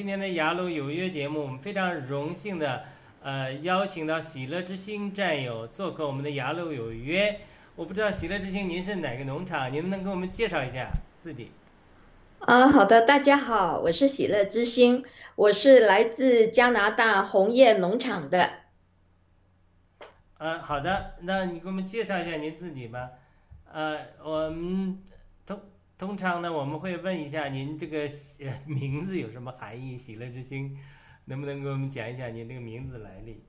[0.00, 2.84] 今天的雅鲁有约节目，我们非常荣幸的
[3.22, 7.40] 呃邀请到喜乐之星战友做客我们的雅鲁有约。
[7.76, 11.50] 我不知道喜乐之星您是哪个农场，您能不能给我们介绍一下自己？
[12.38, 15.04] 啊，好的，大家好，我是喜乐之星，
[15.36, 18.52] 我是来自加拿大红叶农场的。
[20.38, 23.10] 呃，好的，那你给我们介绍一下您自己吧。
[23.70, 24.98] 呃，我们
[26.00, 27.98] 通通常呢，我们会问一下您这个
[28.40, 29.94] 呃 名字有什么含义？
[29.98, 30.78] 喜乐之星，
[31.26, 33.42] 能不能给我们讲一讲您这个名字来历？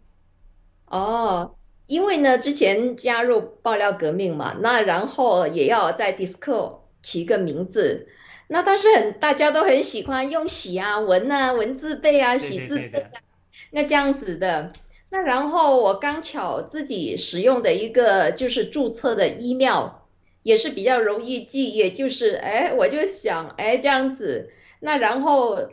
[0.87, 1.55] 哦。
[1.87, 8.07] 因为呢，之前加入爆料革命嘛，那然后也要在 Discord 起个名字，
[8.47, 13.09] 那当时很大家都很喜欢用喜啊、文啊、文字辈啊、喜字辈啊，
[13.71, 14.71] 那这样子的。
[15.09, 19.89] 那然后我刚巧自己使用的一个就是注册的 email，
[20.43, 25.69] 也是比较容易记，也就是哎，我就想哎这样子，那然后。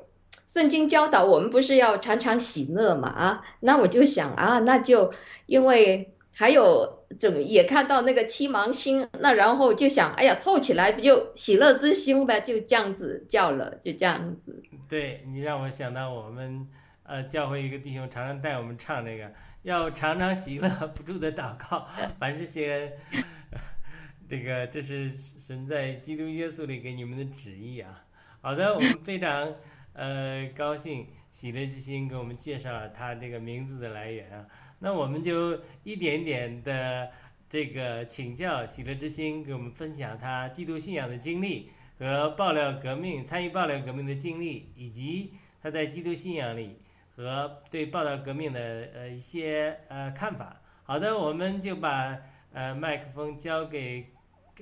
[0.50, 5.12] 圣经教导我们不是要常常喜乐嘛啊，那我就想啊，那就
[5.44, 14.62] 因为还有怎么也看到那个七芒星，那然后就想，哎呀，凑起来不就喜乐之星呗，就这样子叫了，就这样子。
[14.88, 16.66] 对你让我想到我们
[17.04, 19.30] 呃教会一个弟兄常常带我们唱那个，
[19.62, 21.86] 要常常喜乐不住的祷告，
[22.18, 22.96] 凡是些
[24.28, 28.04] 这个这是神在基督耶稣里给你们的旨意啊。
[28.40, 29.54] 好的，我们非常。
[29.94, 34.46] 呃，高兴喜乐之心给我们介绍了他这个名字的来源啊，
[34.78, 37.10] 那我们就一点点的
[37.48, 46.78] 这个请教喜乐之心给我们分享他基督信仰的经历和爆料革命参与爆料革命的经历，以及他在基督信仰里
[47.16, 50.60] 和对爆料革命的呃一些呃看法。
[50.84, 52.16] 好的，我们就把
[52.52, 54.12] 呃麦克风交给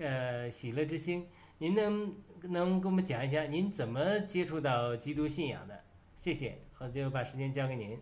[0.01, 1.27] 呃喜乐之星，
[1.59, 2.15] 您能。
[2.51, 5.81] 能给我们讲一下您怎么接触到基督信仰的？
[6.15, 7.99] 谢谢，我就把时间交给您。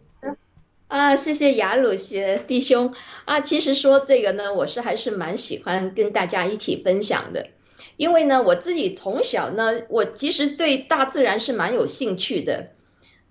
[0.89, 2.93] 啊，谢谢雅鲁学弟兄
[3.25, 3.41] 啊。
[3.41, 7.49] 其实说这个呢，我是还是蛮喜欢跟大家一起分享的，
[7.97, 12.73] 因为呢，我自己从小呢，我其实对大自然是蛮有兴趣的。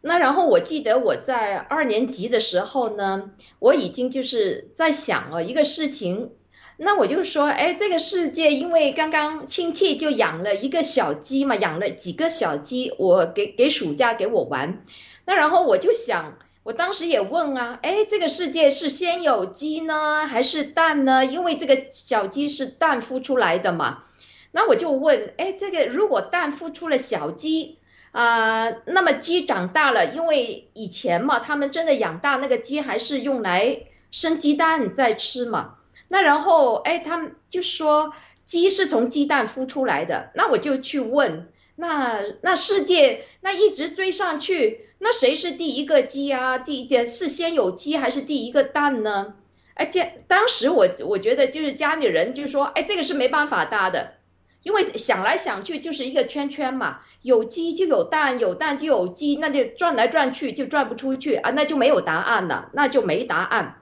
[0.01, 3.29] 那然后我记得我在二年级的时候呢，
[3.59, 6.31] 我已经就是在想哦一个事情。
[6.77, 14.83] 那我就说，哎，这个世界因为刚刚亲戚就养了一个小鸡嘛，养了几个小鸡，我给给暑假给我玩。
[15.25, 21.23] 那然后我就想，我当时也问啊，哎，这个世界是先有鸡呢，还是蛋呢？
[21.25, 24.03] 因为这个小鸡是蛋孵出来的嘛。
[24.51, 27.77] 那我就问，哎，这个如果蛋孵出了小鸡
[28.11, 35.75] 啊，那么鸡长大了，因为以前嘛，他们真的养大那个鸡还是用来生鸡蛋在吃嘛。
[36.13, 38.13] 那然后，哎，他们就说
[38.43, 40.29] 鸡是从鸡蛋孵出来的。
[40.35, 46.59] 那我就去问，那那世界那一直追上去，那谁是第一个鸡啊？
[46.59, 49.33] 第一点是先有鸡还是第一个蛋呢？
[49.73, 54.13] 哎，这当时我我觉得就是家里人就说，哎，这个是没办法搭的，
[54.61, 63.81] 因为想来想去就是一个圈圈嘛，有鸡就有蛋，有蛋就有鸡，那就转来转去就转不出去啊，那就没有答案了，那就没答案。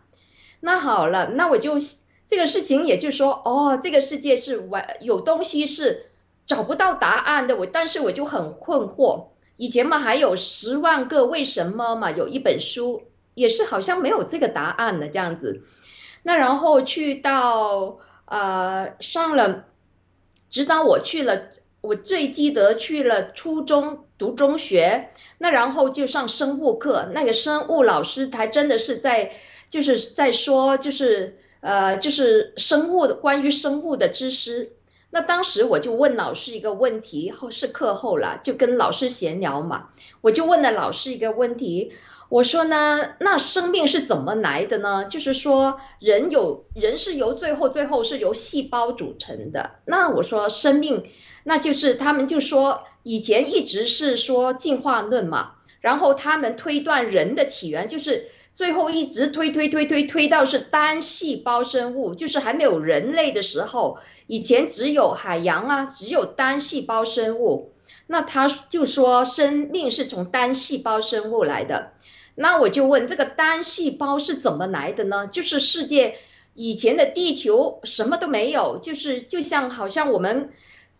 [0.61, 1.73] 那好了，那我就。
[2.31, 6.05] 这个事情也就是说，哦，这个世界是完有东西是
[6.45, 7.57] 找不到答案的。
[7.57, 9.25] 我但是我就很困惑。
[9.57, 15.63] 以前嘛还有十万个为什么嘛，有一本书也是好像没有这个答案的这样子。
[16.23, 19.65] 那然后去到呃上了，
[20.50, 21.50] 直到我去了，
[21.81, 29.33] 我最记得去了初中读中学，那然后就上生物课，那个生物老师还真的是在
[29.69, 31.39] 就是在说就是。
[31.61, 34.73] 呃，就是生物的关于生物的知识。
[35.11, 39.89] 那当时我就问老师一个问题，后是课后了，就跟老师闲聊嘛。
[40.21, 41.91] 我就问了老师一个问题，
[42.29, 45.05] 我说呢，那生命是怎么来的呢？
[45.05, 49.71] 就是说，人有人是由最后最后是由细胞组成的。
[49.85, 51.03] 那我说生命，
[51.43, 58.27] 那就是他们就说以前一直是说进化论嘛，然后他们推断人的起源就是。
[58.51, 67.72] 最后一直推推推推推到是单细胞生物，就是还没有人类的时候，以前只有海洋啊，只有单细胞生物。
[68.08, 71.93] 那他就说生命是从单细胞生物来的。
[72.36, 75.27] 那我就问这个单细胞是怎么来的呢？
[75.27, 76.15] 就是世界
[76.53, 80.50] 以前的地球什么都没有，就是就像好像我们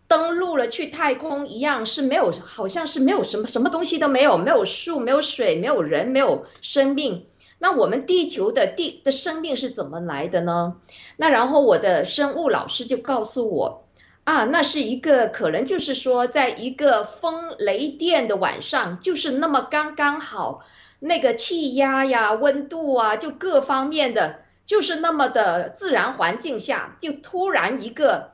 [0.08, 7.26] 登陆了去太空一样，是没有，好像是没有什么什么东西都没有，没有树，没有水，没有人，没有生命。
[7.62, 10.78] 那我们地球的地的生命是怎么来的呢？
[11.16, 13.84] 那然后我的生物老师就告诉我，
[14.24, 20.64] 啊，那是一个可能就是说，在一个风雷电的晚上，就是那么刚刚好，
[20.98, 28.32] 那个气压呀、温度啊，就各方面的，就是那么的自然环境下，就突然一个，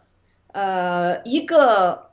[0.54, 2.12] 呃，一个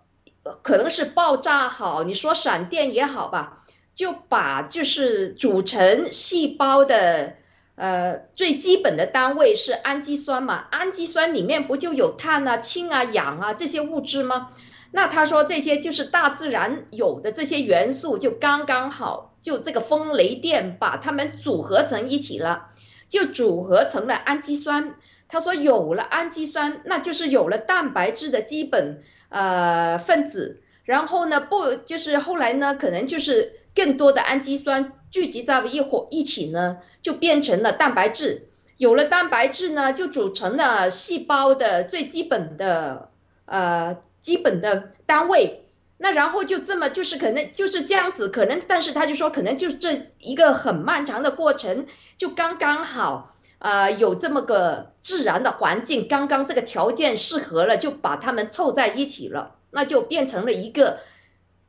[0.63, 3.63] 可能是爆炸好，你说闪电也好吧，
[3.96, 7.34] 就把就是组成细胞的。
[7.78, 10.66] 呃，最基本的单位是氨基酸嘛？
[10.72, 14.52] 氨基酸里面不就有碳啊、氢啊、氧啊这些物质吗？
[14.92, 22.68] 那他说这些就是大自然有的这些元素，就刚刚好，就这个风雷电把它们组合成一起了，
[23.10, 24.96] 就组合成了氨基酸。
[25.28, 30.62] 他说有了氨基酸，那就是有了蛋白质的基本呃分子。
[30.86, 34.94] 然后呢，不就是后来呢，可能就是更多的氨基酸。
[35.12, 38.50] 聚集在了一伙一起呢，就变成了蛋白质。
[38.75, 43.10] 有了蛋白质呢，就组成了细胞的最基本的
[43.46, 45.62] 呃基本的单位。
[45.98, 51.86] 那然后就这么就是可能就是这样子，可能但是他就说可能就是这一个很漫长的过程，
[52.17, 60.98] 就刚刚好啊有这么个自然的环境，刚刚这个条件适合了，就把它们凑在一起了，那就变成了一个。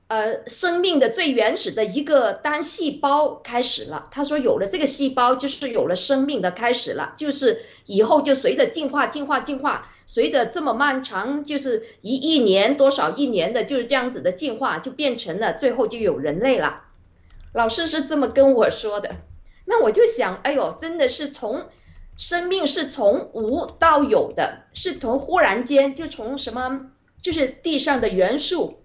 [0.08, 4.06] 呃，生命的最原始的一个单细胞开始了。
[4.12, 7.14] 他说，有了这个细胞，就是有了生命的开始了。
[7.16, 16.84] 就是以后就随着进化、进化、进化，随着这么漫长，就是一亿年多少亿年的，就是这样子的进化，就变成了最后就有人类了。
[17.52, 19.16] 老师是这么跟我说的。
[19.64, 21.66] 那我就想，哎呦，真的是从
[22.16, 28.78] 生命是从无到有的，是从忽然间就从什么，就是地上的元素。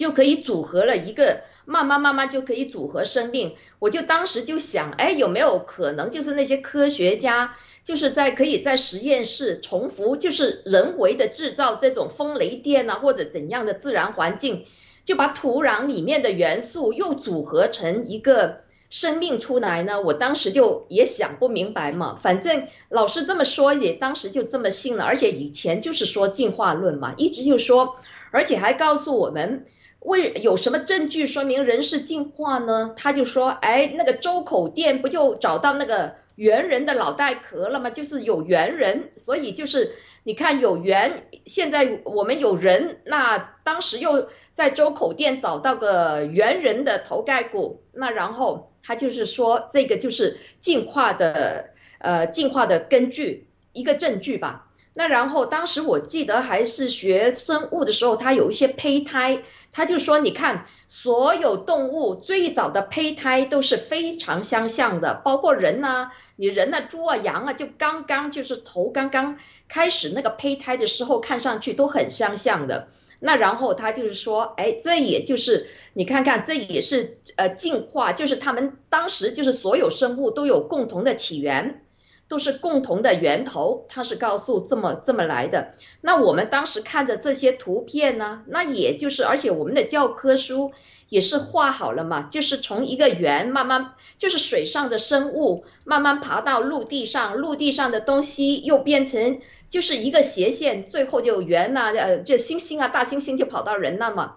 [0.00, 3.54] 就可以组合了一个，慢慢慢慢就可以组合生命。
[3.80, 7.54] 我就当时就想，哎，有没有可能就是那些科学家，
[7.84, 14.64] 就是在可以在实验室重复，就是人为的制造这种风雷电啊，或者怎样的自然环境，
[15.04, 20.00] 就把土壤里面的元素又组合成一个生命出来呢？
[20.00, 22.18] 我当时就也想不明白嘛。
[22.22, 25.04] 反正老师这么说，也当时就这么信了。
[25.04, 27.96] 而且以前就是说进化论嘛，一直就说，
[28.30, 29.66] 而且还告诉我们。
[30.00, 32.94] 为有什么证据说明人是进化呢？
[32.96, 37.90] 他就说，哎，那个周口店不就找到那个猿人的脑袋壳了吗？
[37.90, 39.92] 就是有猿人，所以就是
[40.22, 54.69] 你看有猿，现在我们有人，那当时又在周口店找到个猿人的头盖骨，那然后他就是说这个就是进化的，呃，进化的根据一个证据吧。
[54.92, 59.42] 那然后当时我记得还是学生物的时候，他有一些胚胎。
[59.72, 72.88] 他就说：“你看，所有动物最早的胚胎都是非常相像的，包括人呐，你人呐，猪啊、羊啊，就刚刚就是头刚刚开始那个胚胎的时候，看上去都很相像的。
[73.20, 81.84] 那然后他就是说，哎，这也就是你看看，这也是呃进化，就是他们当时就是所有生物都有共同的起源。”
[82.30, 85.74] 都是共同的源头，它是告诉这么这么来的。
[86.00, 90.70] 那我们当时看着这些图片呢，那也就是，而且我们的教科书
[91.08, 104.36] 也是画好了嘛，就是从一个圆慢慢，就是水上的生物慢慢爬到陆地上，陆地上的东西又变成就是一个斜线，最后就圆呐，呃，就猩猩啊，大猩猩就跑到人了嘛，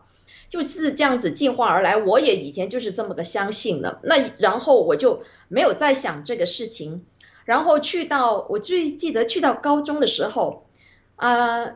[0.50, 1.98] 就是这样子进化而来。
[1.98, 7.06] 我也以前就是这么个相信的，那然后我就没有再想这个事情。
[7.46, 10.66] 然后去到我最记得去到高中的时候，
[11.16, 11.76] 啊，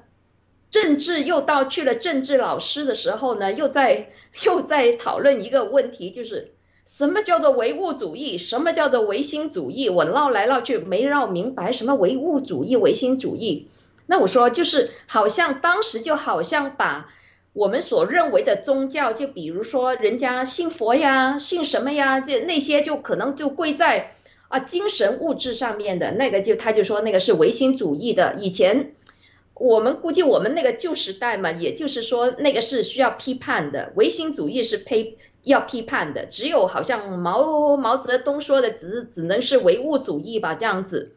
[0.71, 4.11] 政治又到去了政治老师的时候呢，又在
[4.45, 6.53] 又在讨论一个问题，就是
[6.85, 9.89] 什么叫做唯物主义，什么叫做唯心主义？
[9.89, 13.67] 我绕来绕去没绕明白什么唯物主义、唯心主义。
[14.05, 17.09] 那我说就是好像当时就好像把
[17.51, 24.13] 我们所认为的宗教，就比如说人家信佛呀、信什么呀，这那些就可能就归在。
[24.49, 28.35] 啊，精神物质上面的那个，就他就说那个是唯心主义的。
[28.39, 28.93] 以前
[29.53, 36.27] 我们估计我们那个旧时代嘛，也就是说那个是需要批判的，唯心主义是批要批判的。
[36.27, 41.11] 只有好像毛毛泽东说的，只只能是唯物主义吧，这样子。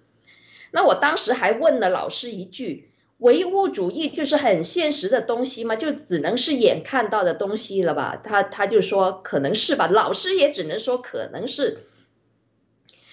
[0.73, 5.77] 那我当时还问了老师一句：唯物主义就是很现实的东西吗？
[5.77, 8.21] 就只能是眼看到的东西了吧？
[8.25, 11.85] 他他就说可能是吧，老师也只能说可能是。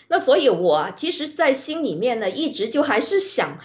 [0.10, 3.60] 那所以，我其实，在心里面呢，一直就还是想，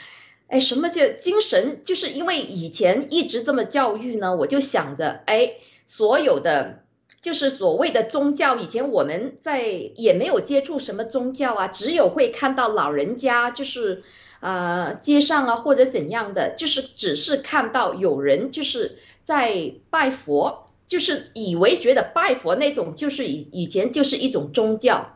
[0.48, 1.80] 哎，什么叫精神？
[1.84, 5.52] 就是因为以前一直这么教育呢，我就想着，哎，
[5.86, 6.82] 所有的
[7.20, 14.02] 就是所谓的宗教，以前我们在也没有接触什么宗教啊，只有会看到老人家，就是
[14.40, 25.14] 啊街上啊或者怎样的，就是只是看到有人就是在拜佛，就是以为觉得拜佛那种就是以以前就是一种宗教。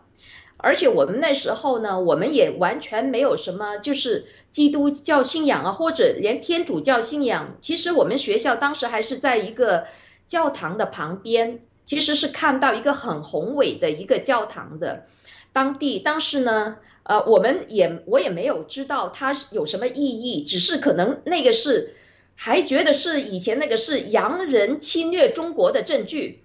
[0.58, 7.56] 而且我们那时候呢，我们也完全没有什么，就是基督教信仰啊，或者连天主教信仰。
[7.60, 9.84] 其实我们学校当时还是在一个
[10.26, 15.04] 教堂的旁边，其实是看到一个很宏伟的一个教堂的。
[15.52, 21.94] 当地当时呢，呃，我们也我也没有知道它有什么意义，只是可能那个是。
[22.38, 26.43] 还觉得是以前那个是洋人侵略中国的证据，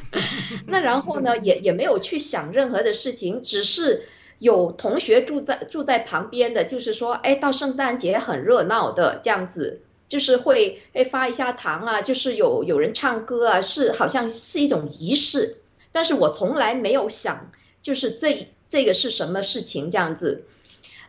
[0.68, 4.02] 那然后呢，也也没有去想任何的事情，只是
[4.38, 15.56] 有同学住在住在旁边的，就是说，哎，到圣诞节很热闹的这样子，就是会哎发一下糖啊，就是有有人唱歌啊，是好像是一种仪式，
[15.92, 20.44] 但是我从来没有想，就是这这个是什么事情这样子。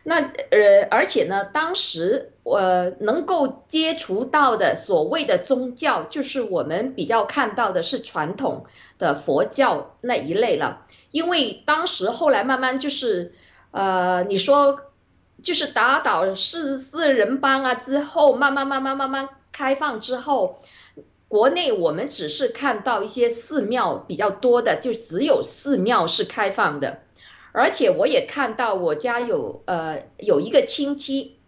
[0.06, 8.66] 那呃，而且呢，当时我能够接触到的所谓的宗教，就是我们比较看到的是传统
[8.98, 10.84] 的佛教那一类了。
[11.10, 13.32] 因为当时后来慢慢就是，
[13.70, 14.80] 呃，你说
[15.42, 20.60] 就是打倒四四人帮啊之后，慢慢慢慢慢慢开放之后，
[21.28, 26.98] 国内我们只是看到一些寺庙比较多的，就只有寺庙是开放的。
[27.56, 31.38] 而且我也看到我家有呃有一个亲戚，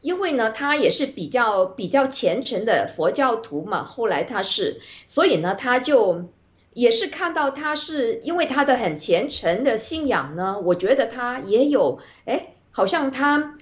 [0.00, 6.24] 因为呢他也是比较比较虔诚的佛教徒嘛，后来他是，所以呢他就
[6.72, 13.56] 也是看到他是因为他的很虔诚的信仰呢，我觉得他也有哎，好像他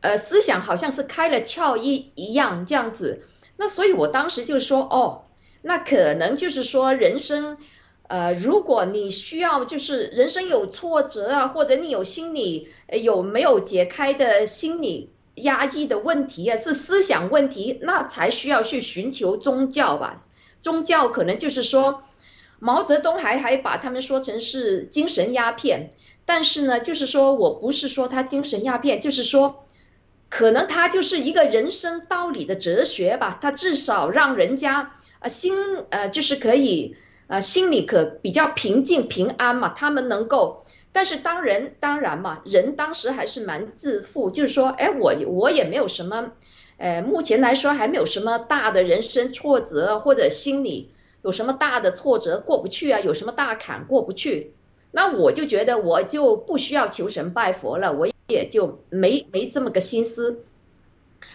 [0.00, 3.22] 呃思想好像是开了窍一一样这样子，
[3.56, 5.26] 那所以我当时就说哦，
[5.62, 7.58] 那可能就是说人生。
[8.06, 12.68] 呃，如果你需要就是人生有挫折啊，或者你有心理
[13.02, 20.16] 有没有解开的心理压抑的问题啊，是思想问题，那才需要去寻求宗教吧。
[20.60, 22.02] 宗教可能就是说，
[22.58, 25.90] 毛泽东还还把他们说成是精神鸦片，
[26.26, 29.64] 但是呢，就是说我不是说他精神鸦片，就是说，
[30.28, 35.54] 可能他就是一个人生道理的哲学吧，他至少让人家啊心
[35.88, 36.96] 呃就是可以。
[37.26, 46.32] 呃，心里可比较平静平安嘛，他们能够，但是当人当然嘛，人当时还是蛮自负，就是说，哎，我我也没有什么，
[46.76, 50.90] 呃，目前来说还没有什么大的人生挫折，或者心里
[51.22, 54.52] 有什么大的挫折过不去啊，有什么大坎过不去，
[54.90, 60.44] 那我就觉得我就不需要求神拜佛了，我也就没没这么个心思。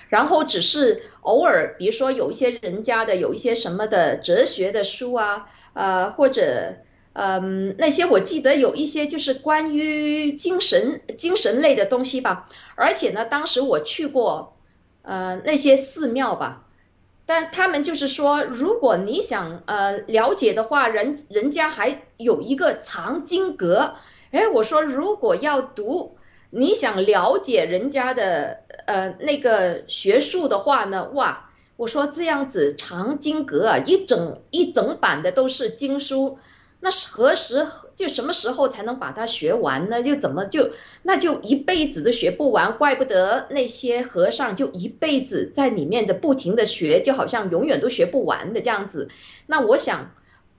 [0.07, 6.75] 然后只是偶尔，比如说有一些人家的有一些什么的哲学的书啊，呃，或者
[7.13, 12.47] 嗯那些我记得有一些就是关于精神精神类的东西吧。
[12.75, 14.57] 而且呢，当时我去过
[15.01, 16.65] 呃那些寺庙吧，
[17.25, 23.95] 但他们就是说，如果你想呃了解的话，人人家还有一个藏经阁。
[24.31, 26.15] 哎，我说如果要读。
[26.51, 31.11] 你想了解人家的呃那个学术的话呢？
[31.13, 31.48] 哇，
[31.79, 36.37] 我说这样子藏经阁啊，一整一整版的都是经书，
[36.81, 37.65] 那何时
[37.95, 40.03] 就什么时候才能把它学完呢？
[40.03, 40.71] 就怎么就
[41.03, 49.07] 那就一辈子都学不完，怪不得那些和尚就一辈子在里面的不停的学，就好像永远都学不完的这样子。
[49.47, 50.11] 那我想，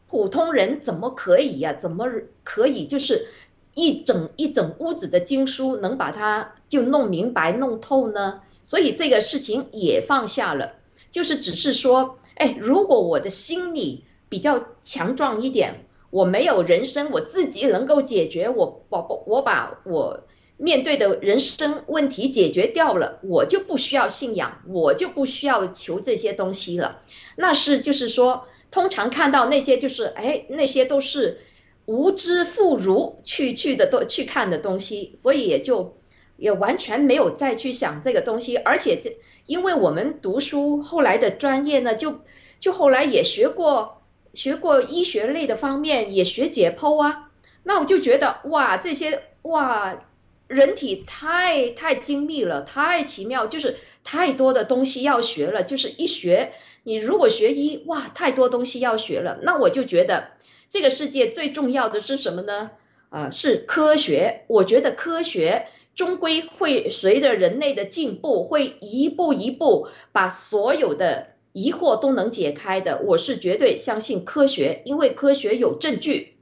[0.09, 1.75] 普通人怎么可以呀？
[1.75, 2.07] 怎么
[2.45, 3.27] 可以就是？
[3.75, 8.41] 一整一整屋子的经书，能把它就弄明白弄透呢？
[8.65, 10.73] 所以这个事情也放下了，
[11.11, 20.25] 就是只是说，哎，如果我的心理比较强壮一点，我没有人生我自己能够解决，我宝宝我把我
[20.57, 27.03] 面对的人生问题解决掉了，我就不需要信仰，我就不需要求这些东西了。
[27.37, 31.41] 那是就是说，通常看到那些就是，哎，那些都是。
[31.87, 35.97] 无知妇孺去去的都去看的东西，所以也就
[36.37, 38.57] 也完全没有再去想这个东西。
[38.57, 39.17] 而且这，
[39.51, 42.21] 因为我们读书后来的专业呢，就
[42.61, 44.01] 就后来也学过
[44.33, 47.33] 学过医学类的方面，也学解剖啊。
[47.65, 49.99] 那我就觉得哇，这些哇，
[50.47, 55.65] 人体太太精密了，太奇妙，就是太多的东西要学了。
[55.65, 56.53] 就是一学，
[56.85, 59.41] 你如果学医，哇，太多东西要学了。
[59.43, 60.29] 那我就觉得。
[60.69, 62.71] 这个世界最重要的是什么呢？
[63.09, 64.45] 啊，是科学。
[64.47, 65.67] 我觉得科学
[66.01, 73.03] 终归会随着人类的进步，会一步一步把所有的疑惑都能解开的。
[73.05, 76.39] 我是绝对相信科学，因为科学有证据。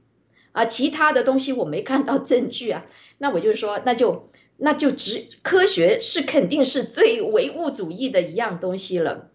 [0.53, 2.85] 啊，其他的东西我没看到证据啊。
[3.17, 9.29] 那我就说，那就那就只科学是肯定是最唯物主义的一样东西了。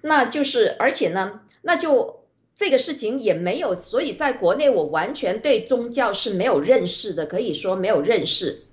[0.00, 2.24] 那就是而且呢，那就
[2.56, 8.64] 这个事情也没有，所以在国内我完全对宗教是没有认识的，可以说没有认识。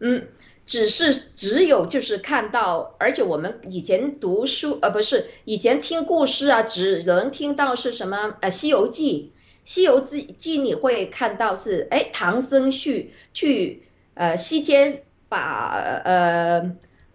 [0.00, 0.26] 嗯。
[0.66, 9.30] 只是只有就是看到，而且我们以前读书，呃，不是以前听故事啊，只能听到是什么，呃，《西游记》，
[9.72, 16.72] 《西游记》记你会看到是，哎，唐僧去去，呃，西天把呃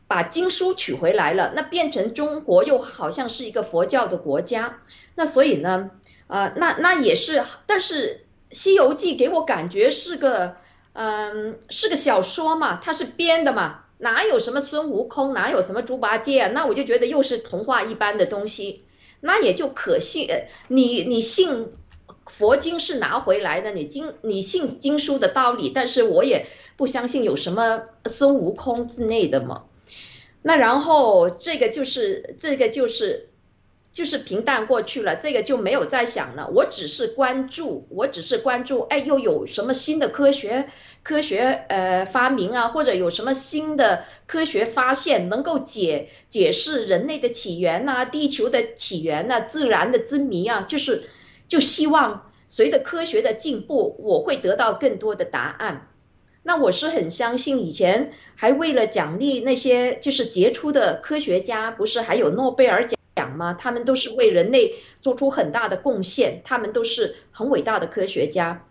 [0.08, 4.80] 把经书取回来了，那变成中国又好像是一个佛教的国家，
[5.16, 5.92] 那所以呢，
[6.28, 8.22] 啊，那那也是，但是
[8.56, 10.56] 《西游记》给我感觉是个。
[10.94, 16.48] 嗯，是个小说嘛，它是编的嘛，哪有什么孙悟空，哪有什么猪八戒？
[16.48, 18.84] 那我就觉得又是童话一般的东西，
[19.20, 20.28] 那也就可信。
[20.68, 21.72] 你你信
[22.26, 29.64] 佛经是拿回来的，你经你信经书的道理，但是我也不相信有什么孙悟空之类的嘛。
[30.42, 33.31] 那然后这个就是这个就是。
[33.92, 36.50] 就是平淡过去了，这个就没有再想了。
[36.54, 40.70] 我只是关注，我只是关注，哎，又有什么新的科学
[41.04, 51.04] 科学呃发明啊，或者有什么新的科学发现能够解解释人类的起源呐，地球的起源呐，自然的之谜啊，就是
[51.50, 55.90] 就希望随着科学的进步，我会得到更多的答案。
[56.44, 62.98] 那我是很相信，以前还为了奖励那些就是杰出的科学家，不是还有诺贝尔奖？
[63.58, 68.66] 他们都是为人类做出很大的贡献，他们都是很伟大的科学家。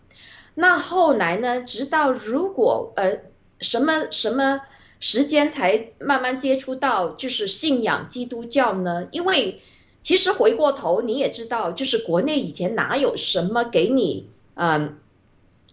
[0.55, 1.63] 那后来呢？
[1.63, 3.19] 直到如果呃
[3.61, 4.61] 什么什么
[4.99, 9.09] 时间才慢慢接触到就是信仰基督教呢？
[9.13, 9.61] 因为
[10.03, 14.99] 其实回过头你也知道，就是国内以前哪有什么给你嗯。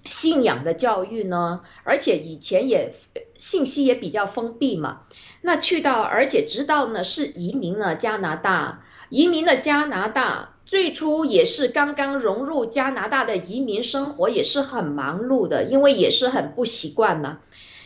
[0.06, 2.94] 信仰的教育呢，而且以前也
[3.36, 5.02] 信息也比较封闭嘛。
[5.42, 17.38] 那去到，而且知道呢是移民了加拿大，移民了加拿大，最初也是刚刚融入加拿大的移民生活，也是很忙碌的，因为也是很不习惯呢，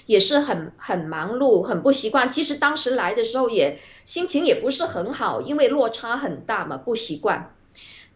[0.06, 2.30] 也是很很忙碌，很不习惯。
[2.30, 7.54] 其实当时来的时候也心情也不是很好，因为落差很大嘛，不习惯。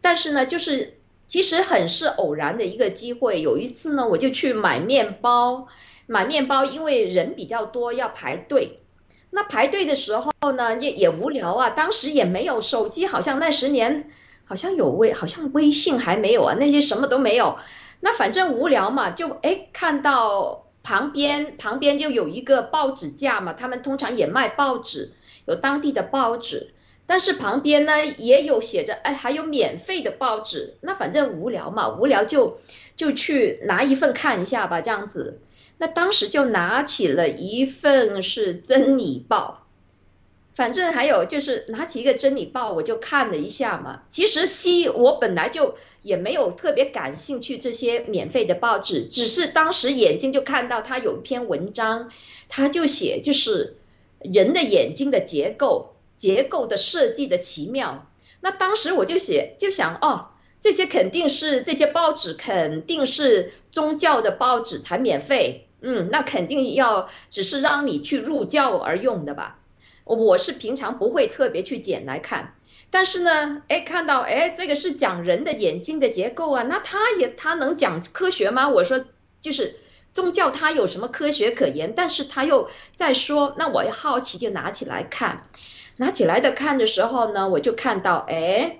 [0.01, 0.99] 但是呢，就是。
[1.27, 3.41] 其实很是偶然的一个机会。
[3.41, 5.67] 有一次呢，我就去买面包，
[6.05, 8.81] 买面包，因为人比较多，要排队。
[9.35, 11.71] 那排队的时候呢，也也无聊啊。
[11.71, 14.09] 当时也没有手机，好像那十年
[14.45, 17.57] 好像有微，好像微信还没有啊，那些什么都没有。
[17.99, 25.11] 那反正无聊嘛，就哎看到旁边旁边就有一个报纸架嘛，他们通常也卖报纸，
[25.45, 26.71] 有当地的报纸。
[27.05, 30.77] 但是旁边呢也有写着，哎，还有免费的报纸。
[30.79, 32.57] 那反正无聊嘛，无聊就
[32.95, 35.41] 就去拿一份看一下吧，这样子。
[35.77, 39.63] 那当时就拿起了一份是《真理报》，
[40.55, 44.03] 反正还有就是拿起一个《真理报》，我就看了一下嘛。
[44.09, 52.11] 其实西我本来就也没有特别感兴趣这些免费的报纸，只是当时眼睛就看到他有一篇文章，
[52.49, 53.77] 他就写就是
[54.19, 55.91] 人的眼睛的结构。
[56.17, 58.09] 结构的设计的奇妙，
[58.39, 60.29] 那当时我就写就想哦，
[60.61, 69.59] 这些肯定是这些报纸肯定是宗教的报纸才免费，嗯，那肯定要只是让你去入教而用的吧。
[70.03, 72.55] 我是平常不会特别去捡来看，
[72.89, 78.67] 但是呢，哎，看到哎，这个是讲人的眼睛的结构啊，那他也他能讲科学吗？
[78.67, 79.05] 我说
[79.41, 79.75] 就是
[80.11, 81.93] 宗教它有什么科学可言？
[81.95, 85.43] 但是他又在说，那我好奇就拿起来看。
[85.97, 88.79] 拿起来的看的时候呢，我就看到，哎，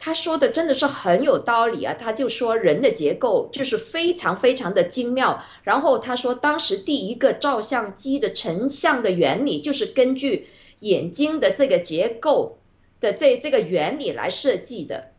[0.00, 1.94] 他说的真的是很有道理啊。
[1.96, 5.44] 他就说人的结构就是非常非常的精妙。
[5.62, 10.48] 然后他说，当时第一个照相机的成像的原理就是根据
[10.80, 12.58] 眼睛的这个结构
[12.98, 15.12] 的这这个原理来设计的。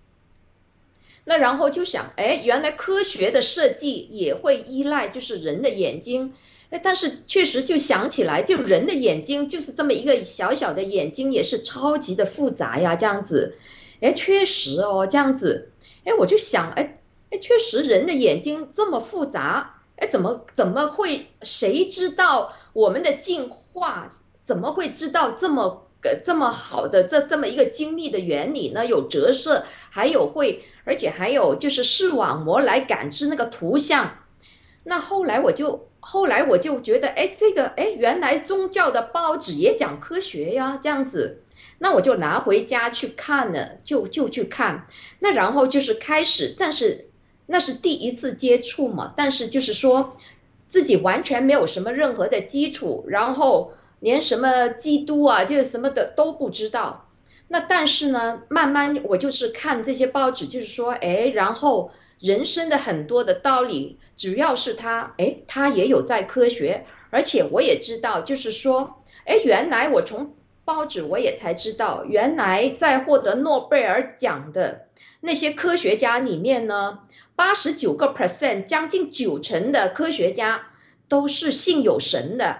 [1.23, 6.33] 那然后就想，哎，原来科学的设计也会依赖就是人的眼睛。
[6.71, 13.57] 哎，但是确实就想起来，就人的眼睛就是这么一个小小的眼睛，也是超级的复杂呀，这样子。
[14.01, 15.71] 哎，确实哦，这样子。
[16.03, 21.27] 哎，我就想，哎，哎，确实人的眼睛这么复杂，哎，怎么怎么会？
[21.43, 24.09] 谁知道我们的进化
[24.41, 28.85] 怎么会知道这么个这么好的这这么一个精密的原理呢？
[28.85, 34.17] 有折射，还有会，而且还有就是视网膜来感知那个图像。
[34.83, 35.87] 那后来我就。
[36.03, 41.43] 后来我就觉得，哎，这个，哎，原来宗教的报纸也讲科学呀，这样子，
[41.83, 44.85] 那我就拿回家去看了，就就去看，
[45.17, 47.09] 那然后就是开始，但是
[47.47, 50.15] 那是第一次接触嘛，但是就是说，
[50.67, 57.09] 自己完全没有什么任何的基础，然后连什么基督啊，就是什么的都不知道。
[57.47, 74.87] 那但是呢，慢慢我就是看这些报纸，就是说，哎，然后人生的很多的道理，只要是他，哎，他也有在科学，而且我也知道，就是说，哎，原来我从报纸我也才知道，原来在获得诺贝尔奖的
[75.19, 76.99] 那些科学家里面呢，
[77.35, 80.67] 八十九个 percent，将近九成的科学家
[81.07, 82.59] 都是信有神的。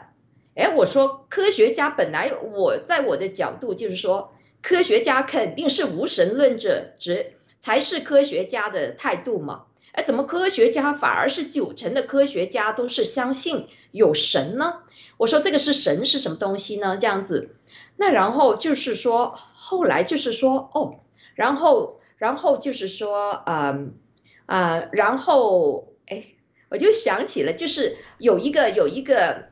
[0.56, 4.34] 哎，我说科学家本来我在我的角度就是说。
[4.64, 9.64] 科学家肯定是无神论者，只才是科学家的态度嘛？
[9.92, 14.84] 哎，怎么科学家反而是九成的科学家都是相信有神呢？
[15.18, 16.96] 我说这个是神是什么东西呢？
[17.02, 17.56] 这样子，
[18.02, 20.96] 那然后就是说，后来就是说，哦，
[21.36, 23.94] 然后然后就是说，嗯
[24.48, 26.26] 啊，然后哎，
[26.70, 29.50] 我就想起了，就是有一个有一个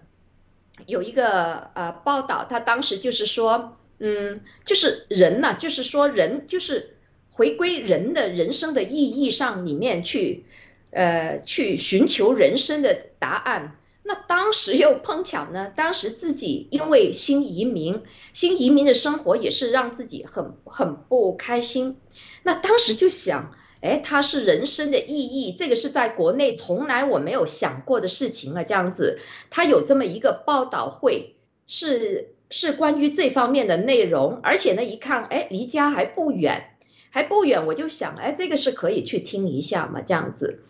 [0.88, 3.76] 有一个呃报道，他当时就是说。
[4.02, 6.96] 嗯，就是人呐，就是说人就是
[7.32, 10.46] 回归人的人生的意义上里面去，
[10.92, 13.76] 呃，去寻求人生的答案。
[14.10, 18.02] 那当时又碰巧呢，当时自己因为新移民，
[18.34, 21.98] 新移民的生活也是让自己很很不开心。
[22.42, 29.20] 那当时就想，哎，它是人生的意义，这个是在国内从来我没有想过的事情啊，这样子，
[29.52, 31.36] 他有这么一个报道会
[31.68, 32.34] 是。
[32.52, 36.72] 是关于这方面的内容，而且呢，一看，哎，离家还不远，
[37.12, 40.64] 还不远，我就想，哎，这个是可以去听一下嘛，这样子，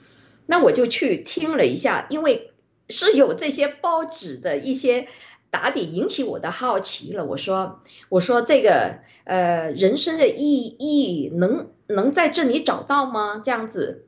[0.45, 2.48] 那我就去听了一下，因为
[2.89, 5.07] 是有这些报纸的一些
[5.49, 7.25] 打底引起我的好奇了。
[7.25, 13.41] 我说，我说这个，呃，人生的意义能能在这里找到吗？
[13.43, 14.05] 这样子，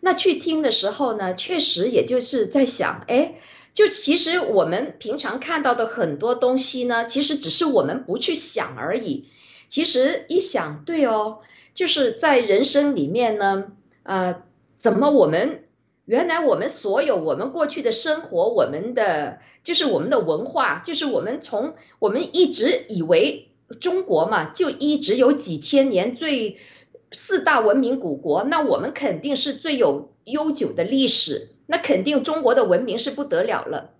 [0.00, 3.34] 那去听的时候呢，确实也就是在想，哎。
[3.74, 9.28] 就其实我们平常看到的很多东西呢，其实只是我们不去想而已。
[9.68, 11.40] 其实一想，对哦，
[11.74, 13.64] 就是在人生里面呢，
[14.04, 14.36] 呃，
[14.76, 15.64] 怎么我们
[16.06, 23.48] 原来我们所有我们过去的生活，我们的就是我们的文化，就是我们从我们一直以为
[23.80, 26.58] 中国嘛，就一直有几千年最
[27.12, 31.50] 四大文明古国，那我们肯定是最有悠久的历史。
[31.68, 33.90] 那肯定中国的文明是不得了了，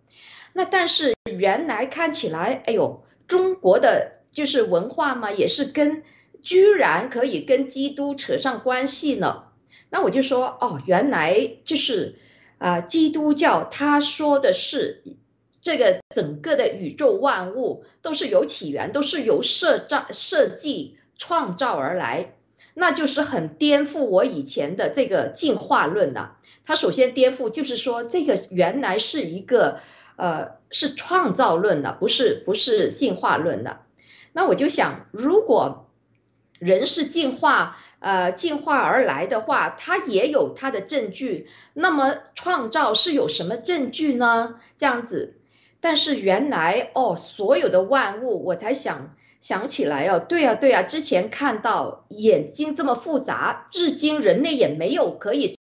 [0.53, 6.05] 那但是原来看起来，哎呦，中国的就是文化嘛，也是跟
[6.41, 9.46] 居然可以跟基督扯上关系呢。
[9.91, 12.17] 那我就说，哦，原来就是
[12.59, 15.03] 啊，基督教他说的是
[15.63, 22.35] 这个整个的宇宙万物都是有起源，都是由设造设计创造而来，
[22.75, 26.33] 那就是很颠覆我以前的这个进化论呐。
[26.65, 29.79] 他首先颠覆，就是说这个原来是一个，
[30.17, 33.83] 呃，是创造论的，不是不是进化论的。
[34.33, 35.89] 那我就想，如果
[36.59, 41.49] 人是进化，呃，进化而来的话，它也有它的证据。
[41.75, 44.61] 那么创造是有什么证据呢？
[44.77, 45.35] 这样子，
[45.81, 55.57] 但是原来哦，所有的万物，我才想想起来哦，对啊对啊，之前看到眼睛这么复杂，至今人类也没有可以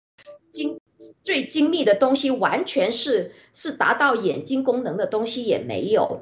[0.52, 0.80] 经。
[1.24, 6.22] 最精密的东西，完全是是达到眼睛功能的东西也没有。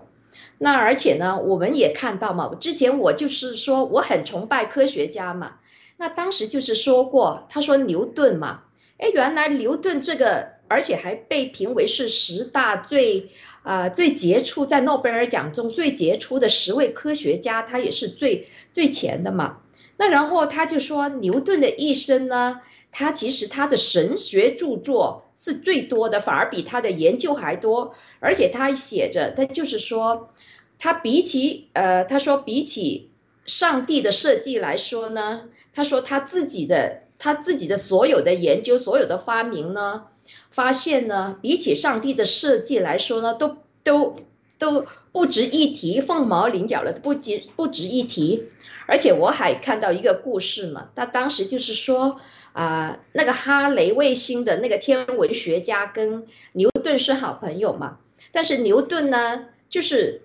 [0.58, 5.60] 那而且呢，我们也看到嘛，之前我就是说我很崇拜科学家嘛。
[6.00, 8.62] 那当时就是说过，他说牛顿嘛，
[8.98, 13.30] 哎，原来牛顿这个，而且还被评为是十大最
[13.64, 19.58] 啊最杰出，在诺贝尔奖中最杰出的十位科学家，他也是最最前的嘛。
[19.98, 22.62] 那然后他就说牛顿的一生呢。
[22.92, 27.94] 他其实他的神学著作是最多的，反而比他的研究还多。
[28.20, 30.34] 而且他写着，他就是说，
[30.80, 33.09] 他比起呃，他说比起
[33.50, 40.06] 上帝的设计来说呢，他说他自己的他自己的所有的研究、所有的发明呢，
[40.52, 44.16] 发现呢，比起上帝的设计来说呢，都都
[44.58, 48.46] 都不值一提，凤毛麟角了，不值不值一提。
[48.88, 52.20] 而且我还看到一个故事嘛，他当时就是说。
[52.52, 58.00] 啊，那个哈雷卫星的那个天文学家跟牛顿是好朋友嘛？
[58.32, 60.24] 但是牛顿呢，就是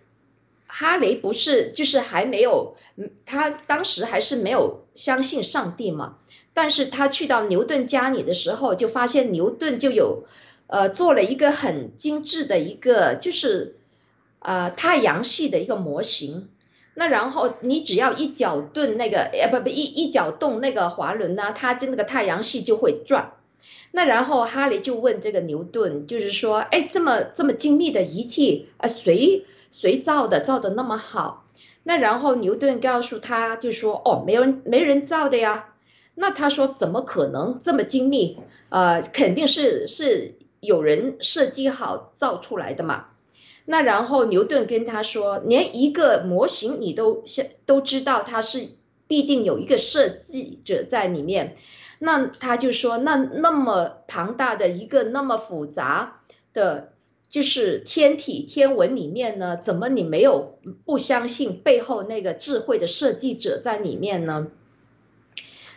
[0.76, 2.74] 哈雷不是，就是还没有，
[3.24, 6.16] 他当时还是没有相信上帝嘛。
[6.52, 10.24] 但是他去到牛顿家里的时候，就发现牛顿就有，
[10.66, 13.76] 呃，做了一个很精致的一个，就是
[14.40, 16.48] 呃太阳系的一个模型。
[16.94, 23.34] 那然后你只要一脚顿那个，呃不不一一脚动那个滑轮呢，它就那个太阳系就会转。
[23.92, 31.46] 那然后哈雷就问这个牛顿，就是说，哎，这么这么精密的仪器啊，谁谁造的，造的那么好？
[31.82, 35.74] 那然后牛顿告诉他，就说，哦，没人没人造的呀。
[36.14, 38.38] 那他说，怎么可能这么精密？
[38.68, 43.06] 呃，肯定是是有人设计好造出来的嘛。
[43.64, 47.24] 那然后牛顿跟他说，连一个模型你都
[47.66, 48.68] 都知道，它是
[49.08, 51.56] 必定有一个设计者在里面。
[51.98, 56.20] 那他就说，那那么庞大的一个那么复杂
[56.52, 56.92] 的，
[57.28, 64.48] 就是天体天文里面呢，怎么你没有不相信背后那个智慧的设计者在里面呢？